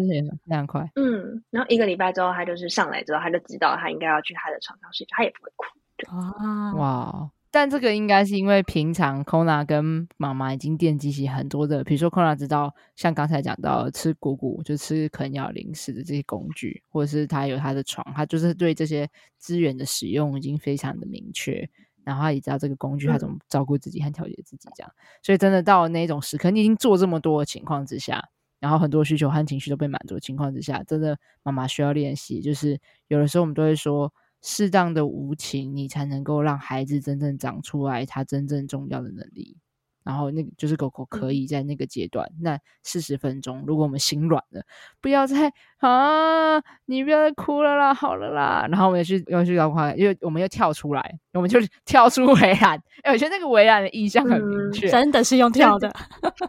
[0.46, 0.80] 非常快。
[0.94, 5.66] 嗯，然后一个礼拜之后，他就是上来之后，他就知道他应该要去他的床上睡觉，他也不会哭。
[6.08, 7.30] 啊哇！
[7.50, 21.70] 但这个应该是因为平常 Kona 跟妈妈已经奠基起很多的，比如说 Kona 知道，像刚才讲到吃谷谷，就吃啃咬零食的这些工具，或者是他有他的床，他就是对这些资源的使用已经非常的明确，
[22.02, 24.90] 然后他也知道这个工具他怎么照顾自己和调节自己这样，
[25.22, 28.20] 所以真的到了那种时刻，你已经做这么多的情况之下，
[28.58, 34.12] 然后很多需求和情绪都被满足的情况之下，真的妈妈需要练习，就是有的时候我们都会说。
[34.46, 39.56] 适当的无情，你才能够让孩子真正长出来他真正重要的能力。
[40.04, 44.62] 然后那个就是狗狗可以在那个阶段，那四十分钟，如果我们心软了，
[45.00, 52.78] 不要再啊，你不要再哭了啦，好了啦，然后我们又去又去找快，因为我们又跳出来，我们就跳出围栏。
[53.02, 55.90] 哎，我觉得那个围栏的意象很明确，嗯、真的是用跳的，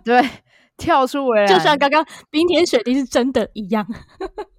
[0.03, 0.21] 对，
[0.75, 3.87] 跳出围栏，就像刚刚冰天雪地是真的一样，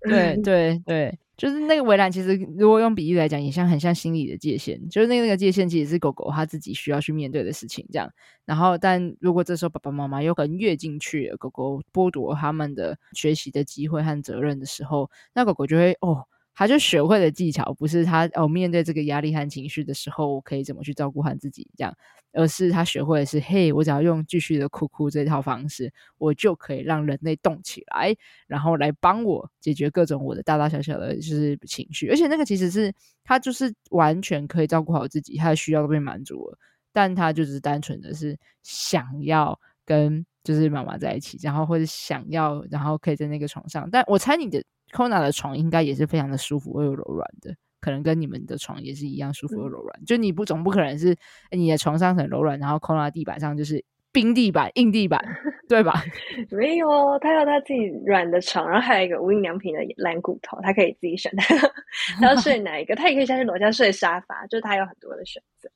[0.08, 1.18] 对 对对。
[1.36, 4.88] 就是那个围栏，其实如果用比喻来讲，也像很像心理的界限。
[4.88, 8.10] 就是那那个界限，其实是狗狗它自己需要去面对的事情，这样。
[8.44, 16.24] 然后，但如果这时候爸爸妈妈有可能越进去，狗狗剥夺他们的学习的机会和责任的时候，那狗狗就会哦。
[16.58, 21.94] 他就学会了技巧，不是他哦，面对这个压力和情绪的时候，我可以怎么去照顾好自己这样，
[22.32, 28.16] 而是他学会的是，嘿，我只要用继续的哭哭这套方式，我就可以让人类动起来，
[28.46, 32.90] 然后来帮我解决各种我的大大小小的就是情绪，而且那个其实是
[33.22, 36.58] 他就是完全可以照顾好自己，他的需要都被满足了，
[36.90, 44.64] 但他就只是单纯的是想要跟就是妈妈在一起，然后或者想要，然后可以在那个床上，但我猜你的。
[44.96, 50.00] Kona 的床应该也是非常的舒服又柔软的，可能跟你们的床也是一样舒服又柔软。
[50.00, 51.14] 嗯、就你不总不可能是
[51.50, 55.22] 你的床上很柔软，然后 Kona 地板上就是冰地板、硬地板，
[55.68, 56.02] 对吧？
[56.50, 61.54] 没有，他有他自己软的床，然后还有一个无印良品的蓝骨头，他可以自己选他，
[62.18, 65.68] 他要睡哪一个，他也可以下去楼下睡沙发，就是他有很多的选择。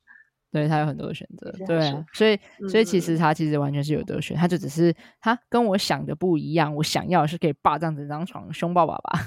[0.52, 9.20] 对，他有很多的选择，对啊，所以所以其实他其实完全是有得选，嗯、他就只是他跟我想的不一样，我想要的是可以霸占整张床，凶抱爸爸，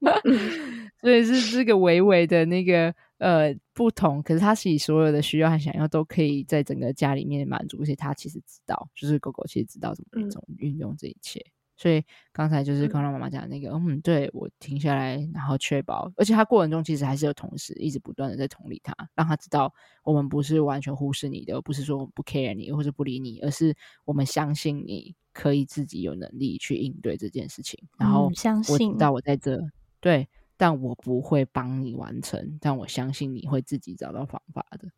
[1.02, 11.40] 所以是这个微微的那个呃不同，可是他自己所有的需要和想要都可以在整个家里面满足，而且他其实知道，就是狗狗其实知道怎么怎么运用这一切。
[11.40, 27.76] 嗯所以刚才就是刚刚妈妈讲的那个，嗯，对，我停下来，然后确保，而且他过程中其实还是有同事一直不断的在同理他，让他知道我们不是完全忽视你的，不是说我们不 care 你或者不理你，而是我们相信你可以自己有能力去应对这件事情。
[27.98, 28.30] 然后
[28.68, 34.88] 我知道我在这，嗯、对，但我不会帮你完成，但我相信你会自己找到方法的。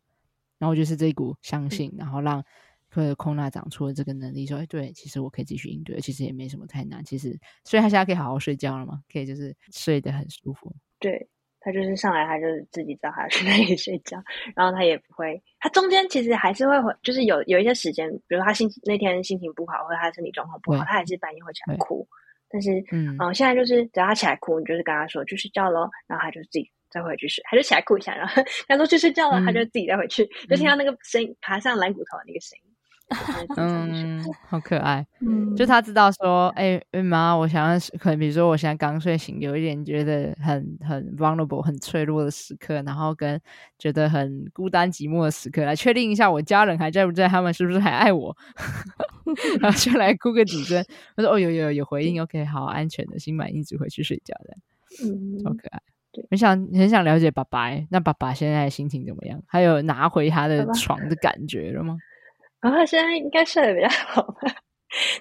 [0.59, 2.45] 然后就是这一股相信，然后让。
[2.95, 7.03] 或者 Kona 长出了这个能力，说：“哎，对，其实我可以继续应对，其实也没什么太难。
[7.03, 9.01] 其实，所以他现在可以好好睡觉了嘛？
[9.11, 10.73] 可以就是睡得很舒服。
[10.97, 11.27] 对，
[11.59, 14.23] 他就是上来，他就是自己知道他去哪里睡觉，
[14.55, 22.07] 然后他也不会，他中间其实还是会回，就是有有一些时间，比如他心那天心情不好，或者他身体状况不好，他还是半夜会起来哭。
[22.47, 32.64] 但是，嗯，嗯，现在就是只要他起来哭，你就是跟他说去睡觉喽，然后他就自己再回去睡，他就起来哭一下，然后 他说去睡觉了，嗯、他就自己再回去，就听到那个声音，爬上蓝骨头的那个声音。”
[33.55, 35.05] 嗯，好可爱。
[35.21, 43.39] 嗯，就他知道说，哎、欸，妈，我想要可能比如说我现在刚睡醒，有一点觉得很很 vulnerable、很脆弱的时刻，然后跟
[43.77, 48.35] 觉得很孤单寂寞的时刻，来确定一下我家人还在不在，他们是不是还爱我，
[49.61, 50.83] 然后就来哭个几声。
[51.15, 54.57] 我说，哦，有有有，有回应，OK，好，安全的，心满意足回去睡觉的，
[55.05, 55.79] 嗯，好可爱。
[56.11, 59.39] 对，很想很想了解爸爸，那爸爸现在心情怎么样？
[59.45, 61.95] 还有拿回他的床的感觉了吗？
[62.65, 64.64] 然后现在应该睡得比较好吧，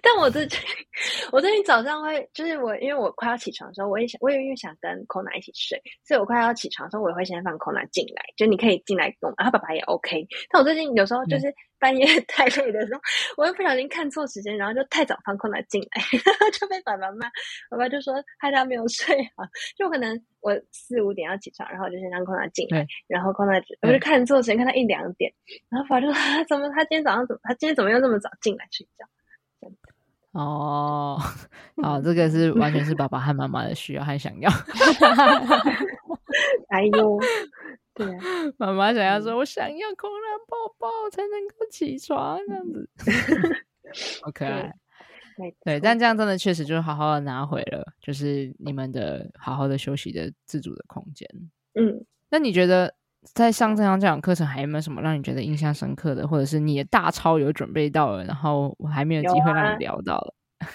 [0.02, 0.58] 但我最近
[1.32, 10.26] 我最近早上会，就是我因为我快要起床的时候，我也想，我也因为想跟 Kona 一起睡，所以我快要起床的时候，我也会先放 Kona 进来，就你可以进来跟我，然后爸爸也 OK。
[10.50, 13.02] 但我最近有时候就是半夜 太累的时候，嗯、
[13.38, 17.28] 我又不小心看错时间，然后就太早放 Kona 进来， 然后就被爸爸骂，
[17.70, 19.44] 爸爸就说害他没有睡好，
[19.76, 25.32] 就可能我四五点要起床，然后我就先让 Kona 进来，嗯、然后 Kona 我就看错时间，看到一两点，
[25.68, 29.04] 然后爸爸就说他怎么他今天早上怎么他今天怎么又这么早进来睡觉？
[30.34, 31.16] 哦，
[31.80, 34.50] 好，这个是完全是爸爸和妈妈的需要和想要。
[36.68, 37.18] 哎呦，
[37.94, 38.20] 对啊，
[38.58, 42.90] 妈妈想要说，我想要 Kona 抱抱才能够起床，这样子，
[44.22, 44.74] 好可爱。
[45.36, 51.28] 对，对，但这样真的确实就是好好的拿回了，就是你们的好好的休息的自主的空间。
[51.74, 52.92] 嗯，那你觉得？
[53.32, 60.34] 在上这堂这堂课程，还有没有什么让你觉得印象深刻的，或者是你的大超有准备到了，然后我还没有机会让你聊到了？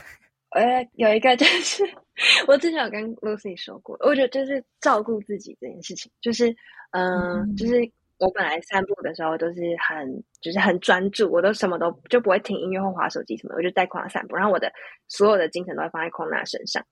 [0.51, 1.83] 呃、啊，有一个就是
[2.47, 6.49] 我之前有跟 Lucy 说过，我觉得就是照顾自己这件事情，就是
[6.91, 7.75] 嗯，嗯就是
[8.17, 14.71] 我本来散步的时候都是很就是很专注，我都什么都就不会听音乐或滑手机什么，我就带 Kona 散步，然后我的
[15.07, 16.83] 所有的精神都会放在 Kona 身上，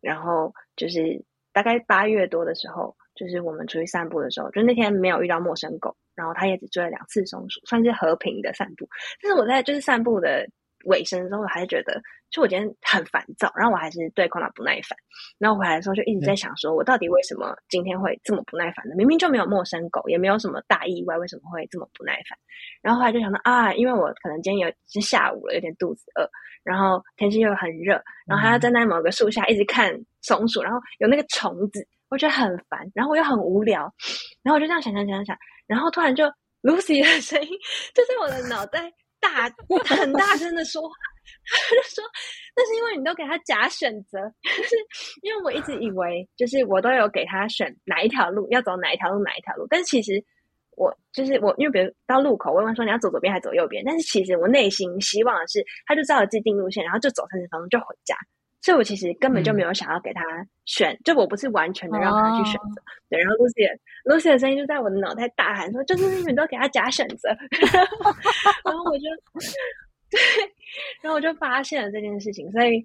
[0.00, 2.96] 然后就是大概八月多的时候。
[3.16, 8.88] 就是我们出去散步的时候，就那天没有遇到陌生狗，然后它也只追了两次松鼠，算是和平的散步。
[9.22, 10.46] 但是我在就是散步的
[10.84, 12.00] 尾声的时候，我还是觉得
[12.30, 14.96] 就我今天很烦躁，然后我还是对 Kona 不耐烦。
[15.38, 18.94] 然后回来的时候就一直在想，说我到底为什么今天会这么不耐烦呢？
[18.94, 22.38] 明明就没有陌生狗，也没有什么大意外，为什么会这么不耐烦？
[22.82, 26.28] 然后后来就想到啊，因为我可能今天有是下午了，有点肚子饿，
[26.62, 33.92] 然后天气又很热，然后还要站在某个树下一直看松鼠，然后有那个虫子，我觉得很烦，然后我又很无聊，
[34.42, 36.24] 然后我就这样想想想想，然后突然就
[36.62, 37.48] Lucy 的声音
[37.94, 39.50] 就在我的脑袋大
[39.84, 40.94] 很大声的说话。
[41.44, 42.02] 他就说
[42.56, 44.76] ：“那是因为你都给他假选择，就是
[45.20, 50.24] 因为我一直以为，就是我都有给他选哪一条路要走哪一条路哪一条路，但是其实
[50.76, 58.16] 我就是我，因为比如到路口，我问说你要走左边还是走右边，但是其实我内心希望的是，他就照着既定路线，然后就走三十分钟就回家，
[58.62, 60.22] 所以我其实根本就没有想要给他
[60.64, 62.80] 选，嗯、就我不是完全的让他去选择。
[62.80, 67.28] 哦、对，然后 Lucy Lucy 的声音就在我的脑袋大喊说：就是你们都给他假选择，
[68.64, 69.04] 然后我就。
[70.08, 70.20] ”对，
[71.02, 72.78] 然后我就发现了这件事情，所以，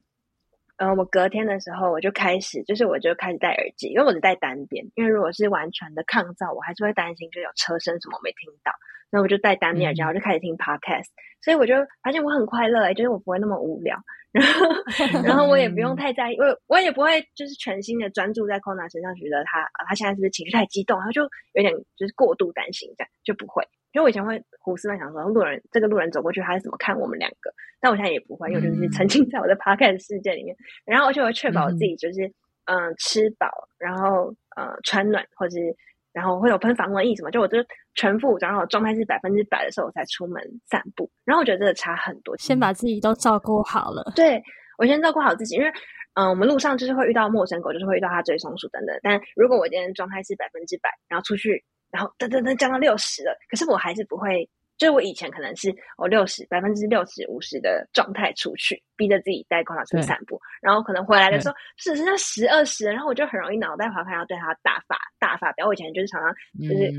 [0.78, 8.72] 嗯、呃，我隔天的时候我就开始，就是我就开始戴耳机，因为我只戴单边，因为如果是完全的抗噪，我还是会担心就有车声什么我没听到，
[9.12, 11.06] 那我就戴单边耳机，然后就开始听 podcast，
[11.44, 13.96] 所以我就发现我很快乐，就是我不会那么无聊，
[14.32, 21.22] 然后， 然后我也不用太在意，我我也不会就是全心的专注在 Kona 身上，觉得他他现在是不是情绪太激动，然后就
[21.54, 23.64] 有点就是过度担心这样，就不会。
[23.94, 27.54] 因为我以前会胡思乱想说，路人这个路人走过去，他是怎么看我们两个？
[27.82, 30.56] 但我现在也不会，因为就是沉浸在我的 podcast 世界里面。
[30.86, 32.26] 然后而且我会确保我自己就是
[32.66, 35.76] 嗯、呃、吃饱，然后呃穿暖，或者是
[36.14, 37.58] 然后会有喷防蚊液什么，就我就
[37.96, 41.10] 全副武装，然后状态是百分之百的时候，我才出门散步。
[41.26, 44.12] 然后我觉得这个差很多，先把自己都照顾好了。
[44.16, 44.42] 对，
[44.78, 45.68] 我先照顾好自己，因为
[46.16, 48.96] 嗯、呃、我们路上就是会遇到陌生狗，就是会遇到它追松鼠等等。
[49.02, 51.64] 但如果我今天状态是百分之百，然后出去。
[51.92, 54.50] 然后噔噔噔降到六十了，可是我还是不会，
[54.82, 65.68] 就是我以前可能是我六十百分之六十五十的状态出去，逼着自己带 Kona 出去散步，然后可能回来的时候只剩下十二十，然后我就很容易脑袋滑开，要对他大发大发飙。
[65.68, 66.34] 我以前就是常常
[66.68, 66.92] 就是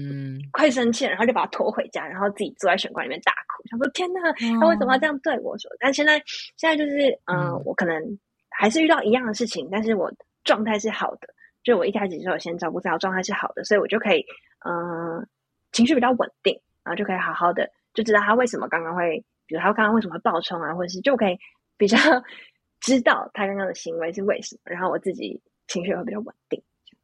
[0.53, 4.21] 快生气了，然后就把他拖回家，然后自己坐在玄关里面大哭，想说天呐，
[4.61, 5.69] 他为什么要这样对我说？
[5.73, 6.23] 嗯，但现在
[6.57, 8.01] 现在就是嗯、呃，我可能
[8.49, 10.09] 还是遇到一样的事情，但是我
[10.45, 11.27] 状态是好的。
[11.65, 14.25] 就我一开始就有先照顾自己，状态是好的，所以我就可以，
[14.65, 15.27] 嗯、呃，
[15.73, 21.39] 情绪比较稳定，然后就可以好好的就知道他为什么刚刚会，比如他刚刚为什么会暴冲啊，或者是就可以
[21.77, 21.97] 比较
[22.81, 26.63] 知道他刚刚的行为是为什么，然后我自己情绪会比较稳定。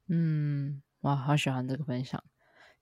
[0.08, 2.22] 嗯，哇，好喜欢这个分享。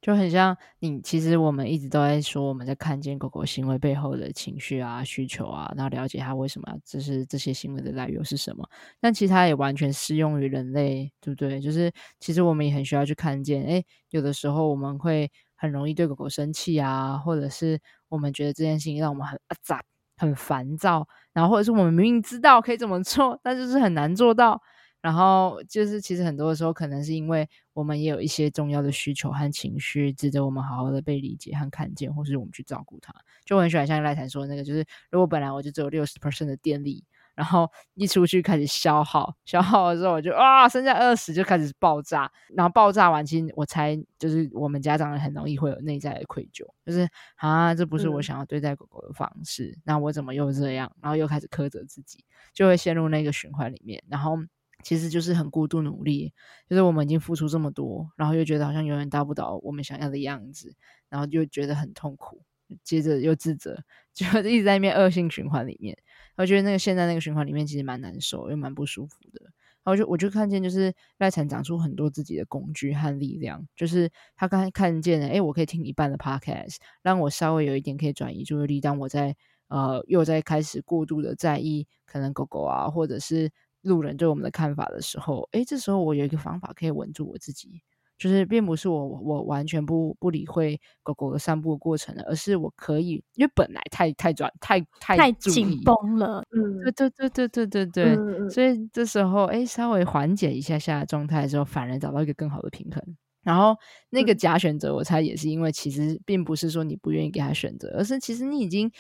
[0.01, 8.69] 就很像你，其实我们一直都在说，我们在看见狗狗行为背后的情绪啊、需求啊，然后了解它为什么，就是这些行为的来源是什么。
[9.01, 11.59] 但其实它也完全适用于人类，对不对？
[11.59, 19.83] 就是其实我们也很需要去看见，诶，有的时候我们会很容易对狗狗生气啊，或者是我们觉得这件事情让我们很啊杂、
[20.17, 24.63] 很烦躁，然后或者是我们明明知道可以怎么做，但就是很难做到。
[25.03, 33.15] 然后就是，其实很多的时候，可能是因为我们也有一些重要的需求和情绪，值得我们好好的被理解和看见，或是我们去照顾它。
[33.45, 37.05] 就很喜欢像赖坦说的那个，就是如果本来我就只有六十 percent 的电力，
[37.37, 50.91] 然后一出去开始消耗，消耗了之后我就啊，剩下二十就开始爆炸，然后爆炸完，其实我猜就是我们家长很容易会有内在的愧疚，就是啊，这不是我想要对待狗狗的方式，嗯、那我怎么又这样？
[51.01, 54.37] 然后又开始苛责自己，就会陷入那个循环里面，然后。
[54.83, 56.33] 其实就是很过度努力，
[56.69, 60.77] 就是我们已经付出这么多，然后又觉得好像永远达不到我们想要的样子，
[61.09, 62.43] 然后就觉得很痛苦，
[62.83, 63.77] 接着又自责，
[64.13, 65.97] 就一直在那边恶性循环里面。
[66.37, 69.41] 我觉得那个现在那个循环里面其实蛮难受，又蛮不舒服的。
[69.85, 78.81] 然后就我就看见，就是赖产长出很多自己的工具和力量，就是他刚才看见了，哎，我可以听一半的 podcast，让我稍微有一点可以转移注意力。
[78.81, 79.37] 当我在
[79.69, 83.51] 呃又在开始过度的在意可能狗狗啊，或者是。
[83.83, 87.83] 路人对我们的看法的时候，诶，这时候我有一个方法可以稳住我自己，
[88.19, 103.03] 就是并不是我我完全不不理会狗狗的散步的过程了，而是我可以，因为本来太太转太太太紧绷了，嗯，对对对对对对对，嗯、所以这时候诶，稍微缓解一下下状态之后，反而找到一个更好的平衡。
[103.43, 103.77] 然后
[104.11, 108.91] 那个假选择，我猜也是因为其实并不是说你不愿意给他选择，而是其实你已经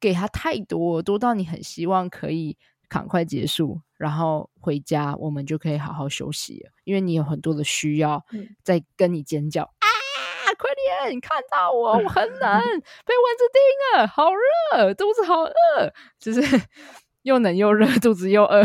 [0.00, 2.56] 给他太多，多到你很希望可以。
[2.86, 6.70] 赶快结束，然后回家，我们就可以好好休息了。
[6.84, 8.22] 因为你有很多的需要
[8.62, 9.88] 在跟你尖叫、嗯、啊！
[10.58, 16.42] 快点，你看到我，我很 冷，被蚊子叮了，好热，肚子好饿，就是
[17.22, 18.62] 又冷又热，肚子又饿，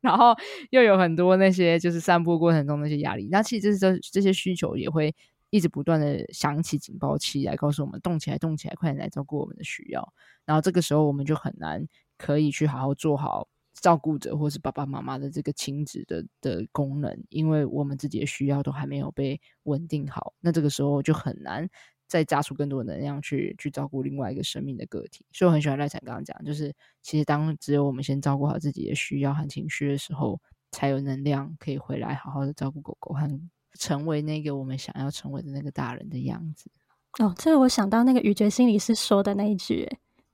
[0.00, 0.36] 然后
[0.70, 3.28] 又有很多那些就是散步过程中那些压力。
[3.28, 5.12] 那其实这是这这些需求也会
[5.50, 10.12] 一直不断的响起警报器来告诉我们动起来，动起来，快点来照顾我们的需要。
[10.46, 11.84] 然后这个时候我们就很难。
[12.20, 21.68] 可以去好好做好照顾者或是爸爸妈妈的这个亲子的的功能，因为我们自己的需要都还没有被稳定好，那这个时候就很难
[22.06, 25.24] 再加出更多能量去去照顾另外一个生命的个体。
[25.32, 30.40] 所以我很喜欢赖产刚刚讲，就是其实当只有我们先照顾好自己的需要和情绪的时候，
[30.72, 33.40] 才有能量可以回来好好的照顾狗狗和
[33.74, 36.70] 成为那个我们想要成为的那个大人的样子。
[37.18, 39.88] 哦，这个我想到那个语觉心理师说的那一句，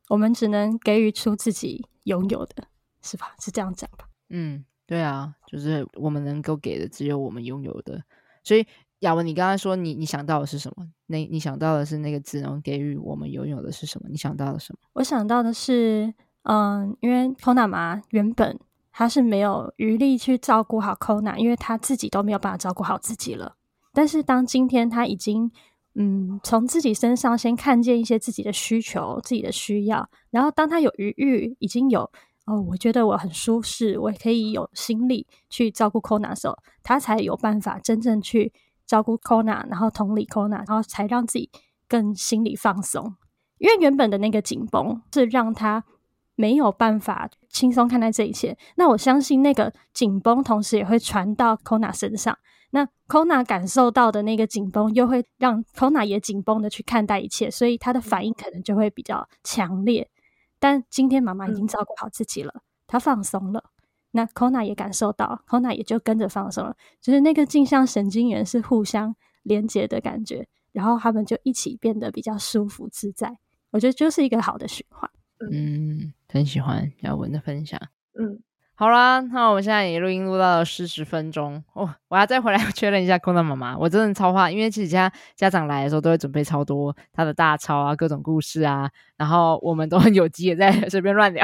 [0.08, 2.68] 我们只能给予出自己拥有的。
[3.06, 3.34] 是吧？
[3.40, 4.06] 是这样讲吧？
[4.28, 8.02] 嗯，对啊，就是我们能够给的只有我们拥有的。
[8.42, 8.66] 所以
[9.00, 10.86] 亚文，你刚刚说你你想到的是什么？
[11.06, 14.08] 那你想到的是那个只能给予我们拥有的是什么？
[14.08, 14.78] 你想到的什么？
[14.94, 18.58] 我想到的是，嗯，因为 Kona 妈原本
[18.90, 23.56] 他是没有余力去照顾好 Kona，因为他自己都没有办法照顾好自己了。
[23.92, 25.50] 但是当今天他已经
[25.94, 32.10] 嗯从自己身上先看见一些自己的需求、自己的需要，然后当他有余裕，已经有。
[32.46, 38.52] 哦，我觉得我很舒适，我也可以有心力去照顾 Kona 的时候，他才有办法真正去
[38.86, 41.50] 照顾 Kona，然后同理 Kona，然后才让自己
[41.88, 43.16] 更心理放松。
[43.58, 45.82] 因为原本的那个紧绷是让他
[46.36, 48.56] 没有办法轻松看待这一切。
[48.76, 52.38] 那我相信那个紧绷同时也会传到 Kona 身上，
[52.70, 60.08] 那 Kona 感受到的那个紧绷又会让 Kona 也紧绷的去看待一切，所以他的反应可能就会比较强烈。
[60.58, 63.64] 但今天妈妈已经照顾好自己了，嗯、她放松了，
[64.10, 73.38] 那 Kona 也感受到，Kona 也就跟着放松了，就是那个镜像神经元是互相连接的感觉，然后他们就一起变得比较舒服自在。
[73.70, 75.10] 我觉得就是一个好的循环。
[75.52, 77.78] 嗯，很喜欢雅文的分享。
[78.18, 78.40] 嗯，
[78.78, 88.90] 好啦，那我们现在也录音录到了四十分钟哦，我要再回来 确认一下空荡妈妈，我真的超怕，因为其实家家长来的时候都会准备超多他的大钞啊，各种故事啊。
[89.16, 91.42] 然后我们都很有机的在 随便乱聊，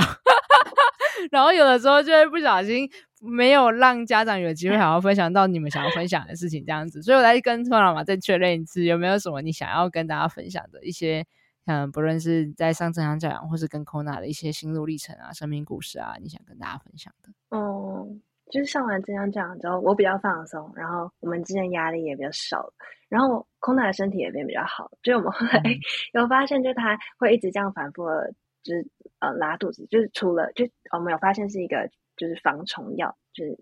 [1.32, 2.86] 然后有的时候就会不小心
[3.22, 11.24] 没有让家长有机会好好分享到你们想要分享的事情，这样子，所以我来跟 Kona 妈妈再确认一次，有没有什么你想要跟大家分享的一些，
[11.66, 17.30] 嗯，不论是在上正向教养，或是跟 Kona 的一些心路历程啊、生命故事啊，你想跟大家分享的？
[17.56, 22.72] 哦、嗯，就是上完正向教养之后，我比较放松，然后我们之间压力也比较少，
[23.08, 25.78] 然后 Kona 的身体也变比较好，就我们后来、嗯、
[26.20, 28.34] 有发现，就他会一直这样反复的，
[28.64, 28.84] 就是
[29.20, 33.56] 呃拉肚子，就是除了就我们有发现是一个就是防虫药，就是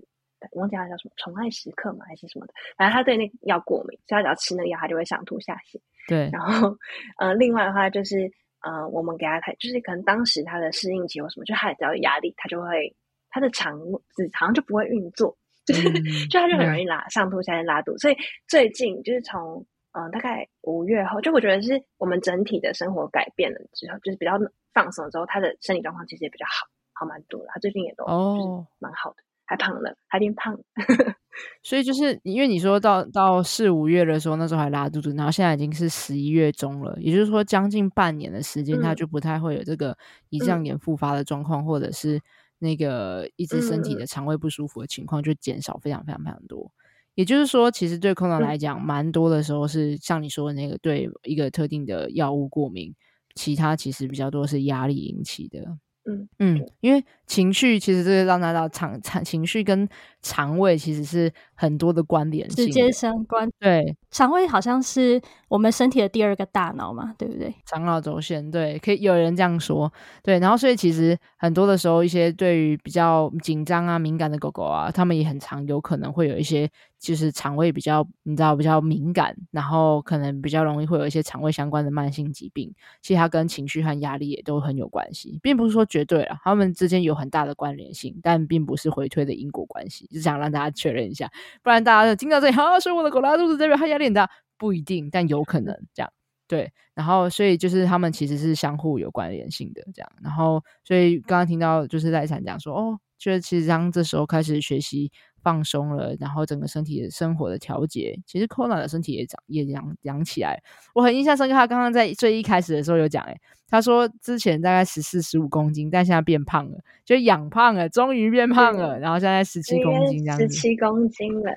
[0.53, 5.79] 我忘记它叫什么虫害时刻嘛还是什么的，反正他对那个药过敏，所以他只要吃那个药，他就会上吐下泻。
[6.09, 6.77] 对，然后
[7.19, 8.31] 呃另外的话就是
[8.61, 12.95] 呃我们给他开，就是可能当时他的适应期或什么，就他只要有压力，他就会
[13.29, 15.37] 他的肠子好像就不会运作。
[15.67, 15.93] 就是，
[16.29, 18.17] 就他就很容易拉上吐下泻、拉肚，所以
[18.49, 24.33] 最近就是从嗯、呃、大概五月后，就我觉得是我们整体的生活改变了之后，就是比较
[24.73, 27.47] 放松之后，他的身体状况其实也比较好，好蛮多的。
[27.53, 30.61] 他最近也都哦蛮好的，还胖了，还变胖了。
[31.65, 39.99] 所以就是因为你说到到四五月的时候，那时候还拉肚子，然后现在已经是十一月中了，也就是说将近半年的时间，他就不太会有这个
[40.31, 42.21] 胰脏炎复发的状况，嗯、或者是。
[42.63, 46.71] 那个一直身体的肠胃不舒服的情况就减少非常非常非常多，
[47.15, 52.95] 也就是说，其实对 Kona 来讲，蛮多的时候是像你说的那个对一个特定的药物过敏，
[53.35, 55.79] 其他其实比较多是压力引起的。
[56.11, 59.89] 嗯嗯，因为情绪其实这个让大家肠肠情绪跟
[60.23, 63.49] 肠胃其实是很多的关联性，直接相关。
[63.59, 67.55] 对，肠胃好像是我们身体的第二个大脑嘛，对不对？
[67.67, 69.93] 肠脑轴线，对，可以有人这样说。
[70.23, 76.69] 对，然后所以其实很多的时候，一些对于比较紧张啊、敏感的狗狗啊，它们也很常有可能会有一些。
[77.01, 82.71] 就是肠胃比较，你知道比较敏感，然后可能比较容易会有一些肠胃相关的慢性疾病。
[83.01, 90.07] 其实它跟情绪和压力也都很有关系，并不是说绝对了，他们之间有很大的关联性，但并不是回推的因果关系。
[90.13, 91.31] 就想让大家确认一下，
[91.63, 94.29] 不然大家就听到这里，好、 啊，说我的狗拉肚子这边它压力很大，
[94.59, 96.13] 不一定，但有可能这样。
[96.47, 100.13] 对，然后所以就是他们其实是相互有关联性的这样。
[100.23, 105.11] 然后所以刚刚听到就是赖产讲说，哦，就是其实当这时候开始学习。
[105.43, 110.63] 放松了，然后整个身体的生活的调节，其实 Kona 的身体也长也养养起来。
[110.95, 113.37] 我很印象深刻，他刚刚在最一开始的时候有讲，诶
[113.69, 121.53] 他说之前大概十四十五公斤，但现在变胖了，就养胖了，终于变胖了，然后现在十七公斤这样子，十七公斤了。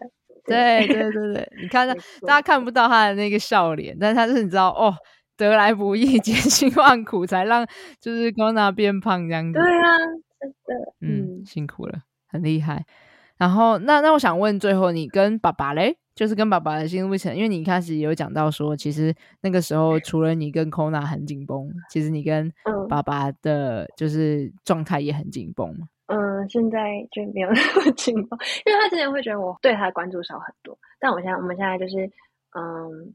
[0.46, 1.94] 对对对对， 你看他，
[2.28, 4.94] 大家看不到他的那个笑脸，但是他是你知道哦，
[5.38, 7.66] 得来不易， 艰辛万苦才让
[8.02, 9.54] 就是 Kona 变胖这样子。
[9.54, 9.98] 对啊，
[10.40, 12.86] 真的，嗯，嗯辛苦了，很厉害。
[13.38, 22.52] 然后，那那我想问，最后你跟爸爸嘞，就是跟爸爸的心路历程，因为你一开始有讲到说，其实那个时候除了你跟 Kona 很紧绷，其实你跟
[22.88, 25.76] 爸爸的就是状态也很紧绷。
[26.08, 26.80] 嗯，现在
[27.12, 32.06] 就没有 那么紧绷，因为他之前会觉得我对他的关注少很多，但我现在我们现在就是，
[32.56, 33.14] 嗯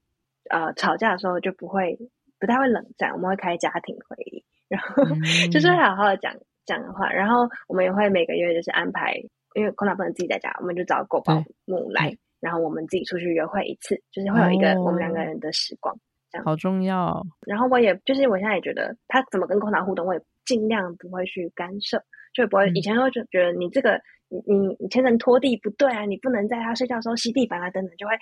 [0.51, 1.97] 呃，吵架的时候就不会
[2.41, 9.15] 不太会冷战，我们会开家庭会议，然后、嗯、就是会好好的讲讲的话，然后我们也会每个月就是安排，
[9.59, 15.99] 因为 Kona 不能自己在家，我们就找狗保姆来，然后我们自己出去约会一次，就是会有一个我们两个人的时光，哦、
[16.31, 17.27] 这样好重要。
[17.47, 22.03] 然后我也就是我现在也觉得他怎么跟 Kona 互动，我也尽量不会去干涉。
[22.35, 28.15] 就不会，以前会就觉得你这个，你你你牵程拖地不对啊，你不能在他睡觉的时候吸地板啊，等等，就会，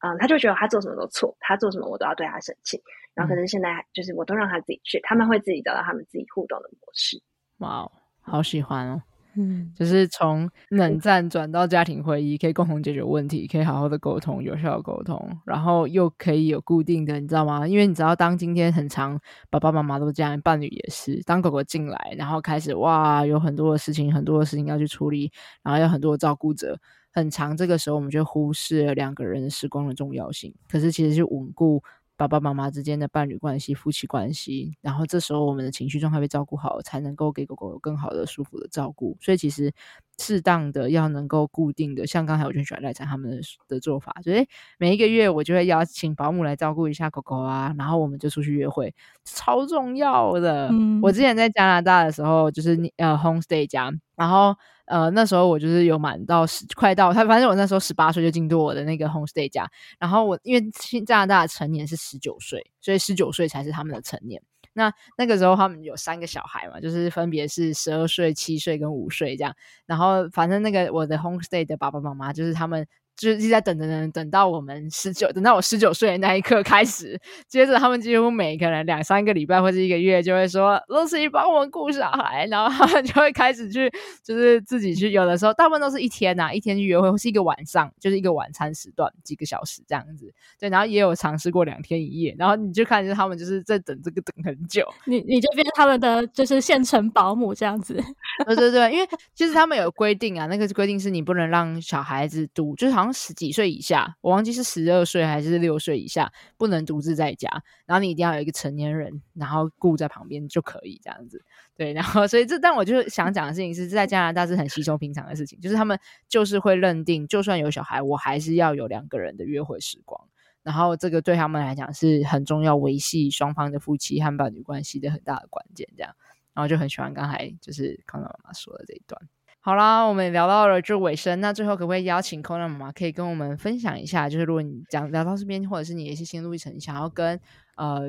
[0.00, 2.82] 嗯，他就觉得他做什么都错，他做什么我都要对他生气。
[3.14, 7.20] 然后可是现在就是我都让他自己去，他们会自己找到他们自己互动的模式。
[7.58, 9.00] 哇哦，好喜欢哦。
[9.36, 17.66] 嗯，就是从冷战转到家庭会议，可以共同解决问题，可以好好的沟通，有效的沟通，然后又可以有固定的，你知道吗？
[17.66, 19.18] 因为你知道，当今天很长，
[19.48, 25.30] 爸爸妈妈都这样，伴侣也是，当狗狗进来，然后开始哇，有很多的事情，很多的事情要去处理，
[25.62, 26.76] 然后有很多的照顾者，
[27.12, 30.52] 很长这个时候我们就忽视了两个人时光的重要性。
[30.68, 31.82] 可是其实是稳固。
[32.20, 39.16] 爸爸妈妈之间的伴侣关系、夫妻关系，然后这时候我们的情绪状态被照顾好，才能够给狗狗有更好的、舒服的照顾。
[39.22, 39.72] 所以其实
[40.20, 44.46] 适当的要能够固定的，像刚才我就很喜欢赖产他们的的做法，就是
[44.78, 48.94] 每一个月我就会邀请保姆来照顾一下狗狗啊，然后我们就出去约会，
[49.24, 50.68] 超重要的。
[50.70, 54.54] 嗯、我之前在加拿大的时候，就是呃 homestay 家，然后。
[54.86, 59.64] 呃，那时候我就是有满到十，快到他，反正我那时候十八岁就进入我的那个 homestay 家，
[60.00, 60.70] 然后我因为
[61.06, 64.42] 加拿大的成年是十九岁，所以十九岁才是他们的成年。
[64.80, 69.54] 那那个时候他们有三个小孩嘛，就是分别是十二岁、七岁跟五岁这样。
[69.86, 72.86] 然后反正那个我的 homestay 的爸爸妈妈就是他们。
[73.20, 83.92] 就是一直在等等等，等到我们十九，等到我十九岁的那一刻开始，接着他们几乎每个人两三个礼拜或者一个月就会说：“Lucy 帮我们顾小孩。”然后他们就会开始去，
[84.24, 85.10] 就是自己去。
[85.12, 90.32] 有的时候大部分都是一天呐、啊，一天去约会，或是一个晚上，就是一个晚餐时段，几个小时这样子。
[90.58, 92.34] 对，然后也有尝试过两天一夜。
[92.38, 98.02] 然后你就看见他们就是在等这个等很久，你你就变成他们的就是现成保姆这样子。
[98.46, 103.09] 对对对，因为其实他们有规定啊，那个规定是你不能让小孩子读，就是好像。
[103.12, 107.48] 十几岁以下，我忘记是十二岁还是六岁以下，不能独自在家。
[107.86, 111.44] 然后你一定要有一个成年人，然后顾在旁边就可以这样子。
[111.76, 115.98] 对，然后所以这，但我就想讲的事情是，在加拿大是很稀松平常的事情，就是他们
[116.28, 120.28] 就是会认定，就算有小孩，我还是要有两个人的约会时光。
[120.62, 125.88] 然后这个对他们来讲是很重要，维系双方的夫妻和伴侣关系的很大的关键。
[125.96, 126.14] 这样，
[126.52, 129.18] 然后就很喜欢刚才就是康康妈妈说的这一段。
[129.62, 137.38] 好啦，我们聊到了就尾声，那最后可不可以邀请 Conan 妈妈可以跟我们分享一下，就是如果你讲聊到这边，或者是你的一些心路历程，想要跟
[137.76, 138.04] 呃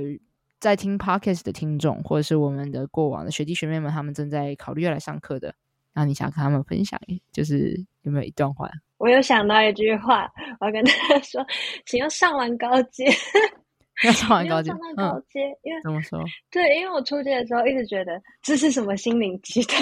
[0.61, 5.53] 在听 Podcast 的听众，或者是我们的过往的学弟学妹们，他们正在考虑要来上课的，
[5.93, 6.97] 然后你想跟他们分享，
[7.33, 8.69] 就是有没有一段话？
[8.97, 10.31] 我有想到一句话，
[10.61, 11.45] 我要跟大家 说，
[11.85, 13.05] 请要上完高阶。
[14.03, 16.19] 要上完高阶，上完高阶，嗯、因为怎么说？
[16.49, 19.79] 对，因为我初阶的时候一直觉得这是什么心灵鸡汤，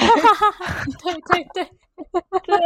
[1.03, 1.63] 对对对
[2.45, 2.57] 对。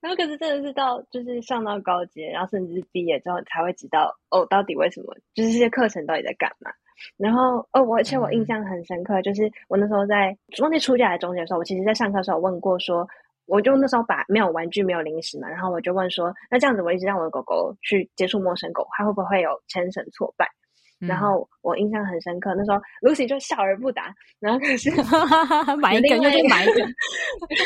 [0.00, 5.14] 然后可是真的是到就是上到高阶，然后甚至是毕业之后才会知道哦，到底为什么？
[5.34, 6.70] 就是这些课程到底在干嘛？
[7.16, 13.08] 然后哦，我而且我印象很深刻，嗯、就是我那时候在忘记出阶还是中阶的时候，我其实在上课的时候问过说。
[13.46, 20.48] 我就那时候把没有玩具、没有零食嘛，然后我就问说：“那这样子，我一直让我的狗狗去接触陌生狗，它会不会有牵绳挫败？”
[21.00, 24.14] 嗯、然后我印象很深刻，那时候 Lucy 就笑而不答。
[24.38, 24.90] 然后可是
[25.76, 26.86] 买一个就买一个，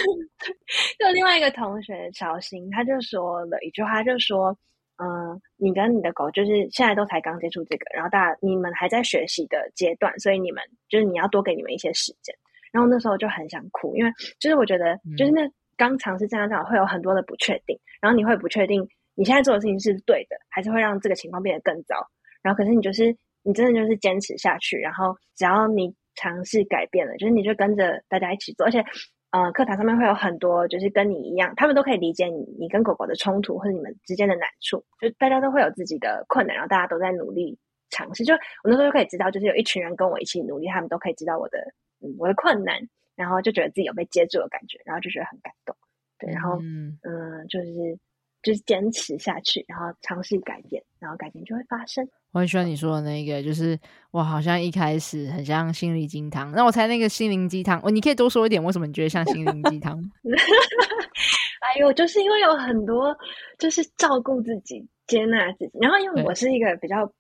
[0.99, 4.57] 就另外一个同学小新，他就说了一句话，就说
[4.97, 12.35] ：“嗯、呃，你跟你的狗就是现在都才刚接触这个，然后大你们还在学习的阶段，所以你们就是你要多给你们一些时间。”
[12.73, 14.11] 然后那时候就很想哭，因为
[14.41, 15.43] 就是我觉得就是那。
[15.79, 21.97] 刚尝试这样这样，会有很多的不确定，然后你会不确定你现在做的事情是对的，还是会让这个情况变得更糟。
[22.43, 28.85] 然后可是你就是你真的就是坚持下去，然后只要你尝试改变了，就是你就跟着大家一起做，而且
[29.31, 37.57] 呃课堂上面会有很多就是跟你一样，他们都可以理解你你跟狗狗的冲突或者你们之间的难处，就大家都会有自己的困难，然后大家都在努力
[37.91, 38.25] 尝试。
[38.25, 41.59] 就我那时候就可以知道，就是有一群人跟我一起努力，他们都可以知道我的
[42.01, 42.81] 嗯我的困难。
[43.17, 45.53] 然后就觉得自己有被接住的感觉，然后就觉得很感，
[46.19, 47.99] 对，然后嗯，嗯，就是
[48.43, 52.07] 就是坚持下去，然后尝试改变，然后改变就会发生。
[52.33, 53.79] 我很喜欢你说的那个，就是
[54.11, 59.97] 我好像一开始很像心灵鸡汤，那我猜那个心灵鸡汤，哦，你可以多说一点，为什么你觉得像心灵鸡汤？
[61.61, 63.17] 哎呦，就是因为有很多
[63.59, 67.11] 就是照顾自己、接纳自己，然后因为我是一个比较，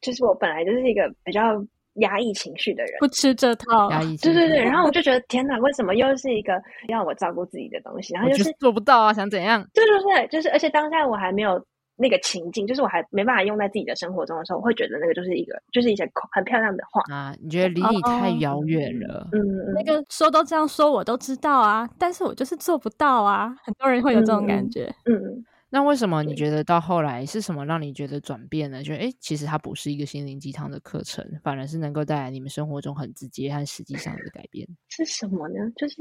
[0.00, 1.64] 就是我本来就是一个比较。
[1.98, 3.90] 压抑情绪的人，不吃这套。
[3.90, 8.14] 压抑对对对，然后我就觉得天哪，为什么又是一个要我照顾自己的东西？
[8.14, 9.64] 然后就是做不到啊，想怎样？
[9.74, 11.62] 对对对，就是而且当下我还没有
[11.96, 17.34] 那个情境，就是我还没办法用在自己的生活中的时候，我会觉得那个就是一个就是一些很漂亮的话啊。
[17.42, 19.28] 你觉得离你太遥远了？
[19.32, 19.40] 嗯，
[19.74, 23.54] 那个说都这样说，我都知道啊，但是我就是做不到啊。
[23.64, 25.14] 很多人会有这种感觉，嗯。
[25.16, 28.82] 嗯那为什么你觉得到后来是什么让你觉得转变呢？
[28.82, 34.66] 就诶，其实它不是一个心灵鸡汤的课程，反而是能够带来你们生活中很直接和实际上的改变。
[34.88, 35.70] 是什么呢？
[35.76, 35.96] 就是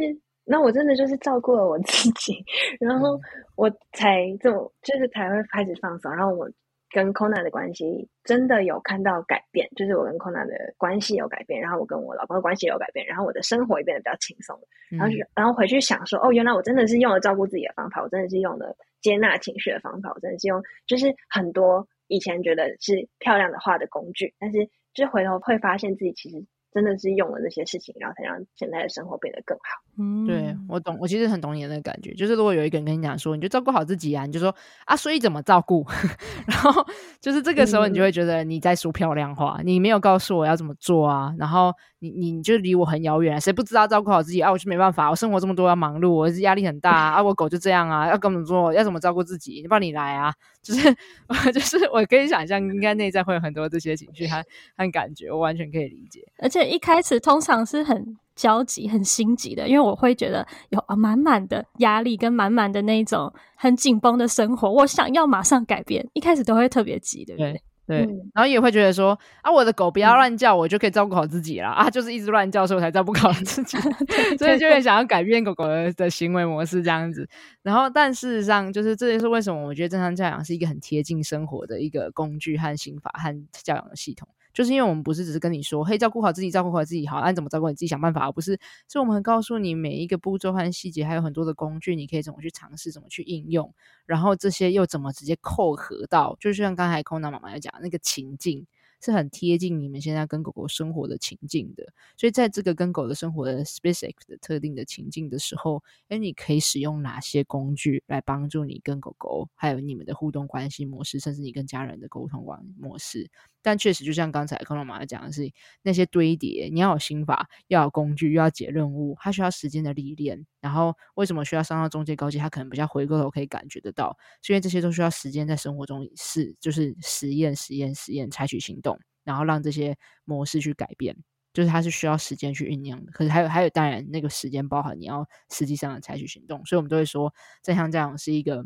[0.46, 2.34] 那我真的就是照顾了我自己，
[2.80, 3.20] 然后
[3.56, 6.50] 我才这么就是才会开始放松，然后我
[6.90, 14.60] 跟 Kona 的关系真的有看到改变，就是我跟 Kona 的关系有改变，然后我跟我老公的关系有改变，然后我的生活也变得比较轻松，
[14.90, 18.76] 然后就然后回去想说，哦，原来我真的是用了照顾自己的方法，我真的是用了。
[19.00, 26.44] 接纳情绪的方法，我真的是用，就是很多以前觉得是漂亮的话的工具，但是就是回头会发现自己其实。
[26.74, 29.64] 真的是用了这些事情，然后才让现在的生活变得更好。
[30.00, 32.14] 嗯，对，我懂，我其实很懂你的那个感觉。
[32.14, 34.54] 就是如果有一个人跟你讲说，你就照顾好自己啊，你就说
[34.86, 35.86] 啊，所以怎么照顾？
[36.48, 36.86] 然后
[37.20, 41.34] 就是这个时候，你就会觉得你在说漂亮话，嗯、你没有告诉我要怎么做啊。
[41.40, 44.52] 然后你你就离我很遥远，谁不知道照顾好自己啊？
[44.52, 47.10] 我就没办法，我生活这么多要忙碌，我是压力很大啊。
[47.14, 48.72] 啊我狗就这样啊，要怎么做？
[48.74, 49.62] 要怎么照顾自己？
[49.62, 50.34] 你帮你来啊。
[50.62, 50.94] 就是
[51.54, 54.44] 就是我可以想象，应该内在会有很多这些情绪和
[54.76, 56.20] 和感觉，我完全可以理解。
[56.40, 67.52] 而且一开始通常是很焦急、很心急的，因为我会觉得有啊满满的压力跟满满的那种很紧绷的生活，我想要马上改变，一开始都会特别急，对不对？
[67.52, 68.00] 对对，
[68.34, 73.78] 然后也会觉得说啊，我的狗不要乱叫，我就可以照顾好自己了啊，就是一直乱叫，所以我才照顾好自己
[74.38, 75.64] 所以就会想要改变狗狗
[75.96, 77.26] 的行为模式这样子。
[77.64, 83.34] 然后，但事实上，就是这也是为什么我觉得正常教养是一个很贴近生活的一个工具和刑法和
[83.64, 84.28] 教养的系统。
[84.58, 88.60] 就是因为我们不是只是跟你说，嘿，照顾好自己，照顾好自己，好，按怎么照顾你自己想办法，而不是，
[88.92, 93.72] 是我们告诉你每一个步骤和细节，还有很多的工具，你可以怎么去尝试，怎么去应用，
[94.08, 98.66] 然后这些又怎么直接扣合到，就像刚才空楠妈妈要讲那个情境。
[99.00, 101.86] 是很贴近你们现在跟狗狗生活的情境的，
[102.18, 113.30] 所以在这个跟狗的生活的 specific 的特定的情境的时候，诶，你可以使用哪些工具来帮助你跟狗狗，还有你们的互动关系模式，甚至你跟家人的沟通关模式。
[113.62, 115.52] 但确实，就像刚才 Kona 妈妈讲的是，
[115.82, 120.46] 那些堆叠，你要有心法，要有工具，又要解任务，它需要时间的历练。
[120.62, 122.38] 然后，为什么需要上到中阶高阶？
[122.40, 131.16] 它可能比较回过头可以感觉得到，是因为这些都需要时间在生活中试，就是实验、实验、实验，采取行动，然后让这些模式去改变。
[131.54, 133.12] 就是它是需要时间去酝酿的。
[133.12, 136.64] 可是还有，还有，当然那个时间包含你要实际上的采取行动。
[136.68, 137.34] 所以我们都会说，
[137.64, 138.64] 正向教养是一个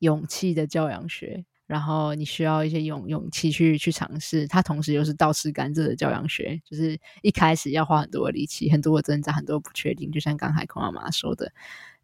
[0.00, 1.46] 勇气的教养学。
[1.66, 11.52] 然后你需要一些勇勇气去去尝试，它同时又是倒吃甘蔗的教养学，就是一开始要花很多力气，很多的挣扎，很多不确定，就像刚才孔妈妈说的。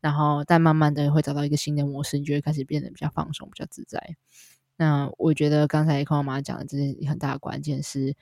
[0.00, 4.16] 然后，但慢慢的会找到一个新的模式，你就会开始变得比较放松，比较自在。
[4.78, 8.16] 那我觉得刚才孔妈妈讲的这些很大的关键是，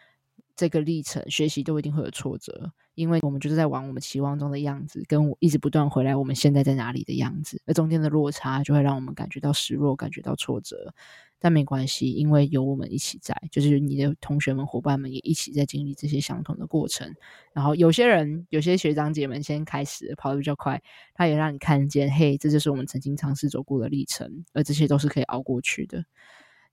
[0.59, 10.93] 这个历程学习都一定会有挫折，因为我们就是在往我们期望中的样子，跟我一直不断回来我们现在在哪里的样子，而中间的落差就会让我们感觉到失落，感觉到挫折。
[11.39, 17.15] 但没关系，因为有我们一起在，就是你的同学们、伙伴们也一起在经历这些相同的过程。
[17.53, 20.83] 然后有些人、有些学长姐们先开始跑得比较快，
[21.15, 26.05] 他也让你看见，嘿，这就是我们曾经尝试走过的历程，而这些都是可以熬过去的。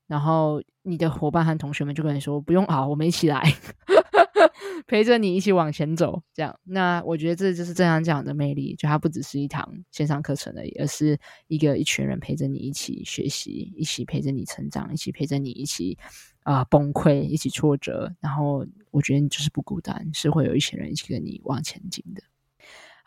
[0.06, 3.42] 然后你的伙伴和同学们就跟你说：“不用熬，我们一起来。
[4.86, 6.56] ”陪着你一起往前走，这样。
[6.62, 15.98] 那我觉得这就是正向讲的魅力，就它不只是一堂线上课程而已，而是一个一群人陪着你一起学习，一起陪着你成长，一起陪着你一起
[16.44, 18.14] 啊、崩溃，一起挫折。
[18.20, 22.22] 然后我觉得你就是不孤单，是会有一群人一起跟你往前进的。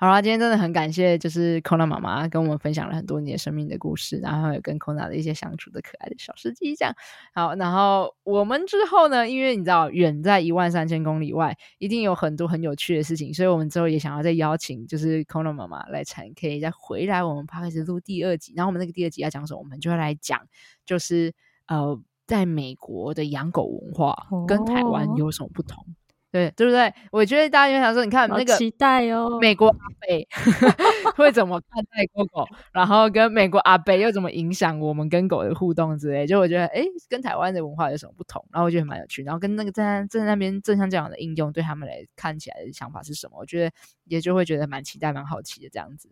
[0.01, 6.95] 好啦，今天真的很感谢，就是 Kona 妈妈跟我们分享了很多你的生命的故事，然后有跟 Kona 的一些相处的可爱的小事迹，这样。
[7.33, 18.53] 好，然后我们之后呢，因为你知道远在一万三千公里外，一定有很多很有趣的事情，所以我们之后也想要再邀请，就是 Kona 妈妈来参，可以再回来我们 Podcast 录第二集。
[18.55, 20.39] 然后我们那个第二集要讲什么，我们就会来讲，
[20.85, 21.33] 就是
[21.67, 24.15] 呃，在美国的养狗文化
[24.47, 25.85] 跟台湾有什么不同。
[26.31, 26.93] 对，对不对？
[27.11, 30.27] 我觉得大家就想说，你看那个期待哦，美国阿北
[31.17, 38.45] 会怎么看待狗狗，然后跟美国阿北又怎么影响我们跟狗的互动之类，就我觉得，哎，跟台湾的文化有什么不同？
[38.51, 43.39] 然后我觉得蛮有趣，然后跟那个在在那边正向教养的应用，对他们来看起来的想法是什么？
[43.39, 43.71] 我觉得
[44.05, 46.09] 也就会觉得蛮期待、蛮好奇的这样子。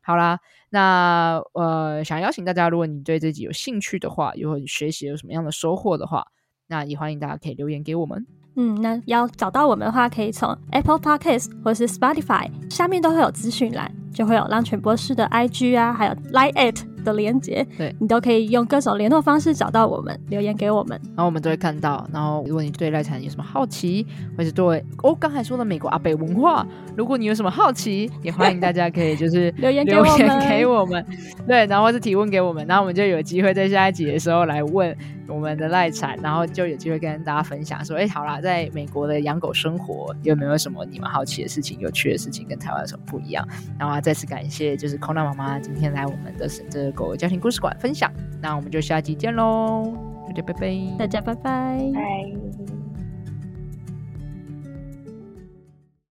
[0.00, 0.40] 好啦，
[0.70, 6.28] 那呃，想邀请大家，如果你对自己有兴趣的话，有学习有什么样的收获的话。
[6.70, 8.26] 那也欢迎大家可以留言给我们。
[8.60, 22.04] 嗯，那要找到我们的话，可以从 Apple Podcast 或是 Spotify 下面都会有资讯栏，就会有浪犬博士的 IG 啊，还有 Line@ 的连接，对，你都可以用各种联络方式找到我们，留言给我们，然后我们都会看到。
[22.12, 24.04] 然后如果你对赖产有什么好奇，
[24.36, 31.06] 或是对哦刚才说的美国阿北文化，如果你有什么好奇，也欢迎大家可以就是 留言留言给我们，
[31.46, 34.94] 对，然后或是提问给我们，然后我们就有机会在下一集的时候来问
[35.28, 43.46] 我们的赖产，然后就有机会跟大家分享说，哎，好啦，在美国的养狗生活有没有什么你们好奇的事情、有趣的事情，跟台湾有什么不一样？
[43.78, 49.92] 然后再次感谢就是 Kona 妈妈今天来我们的这个狗家庭故事馆分享，那我们就下集见喽，
[50.26, 52.77] 大家拜拜，大家拜拜，拜。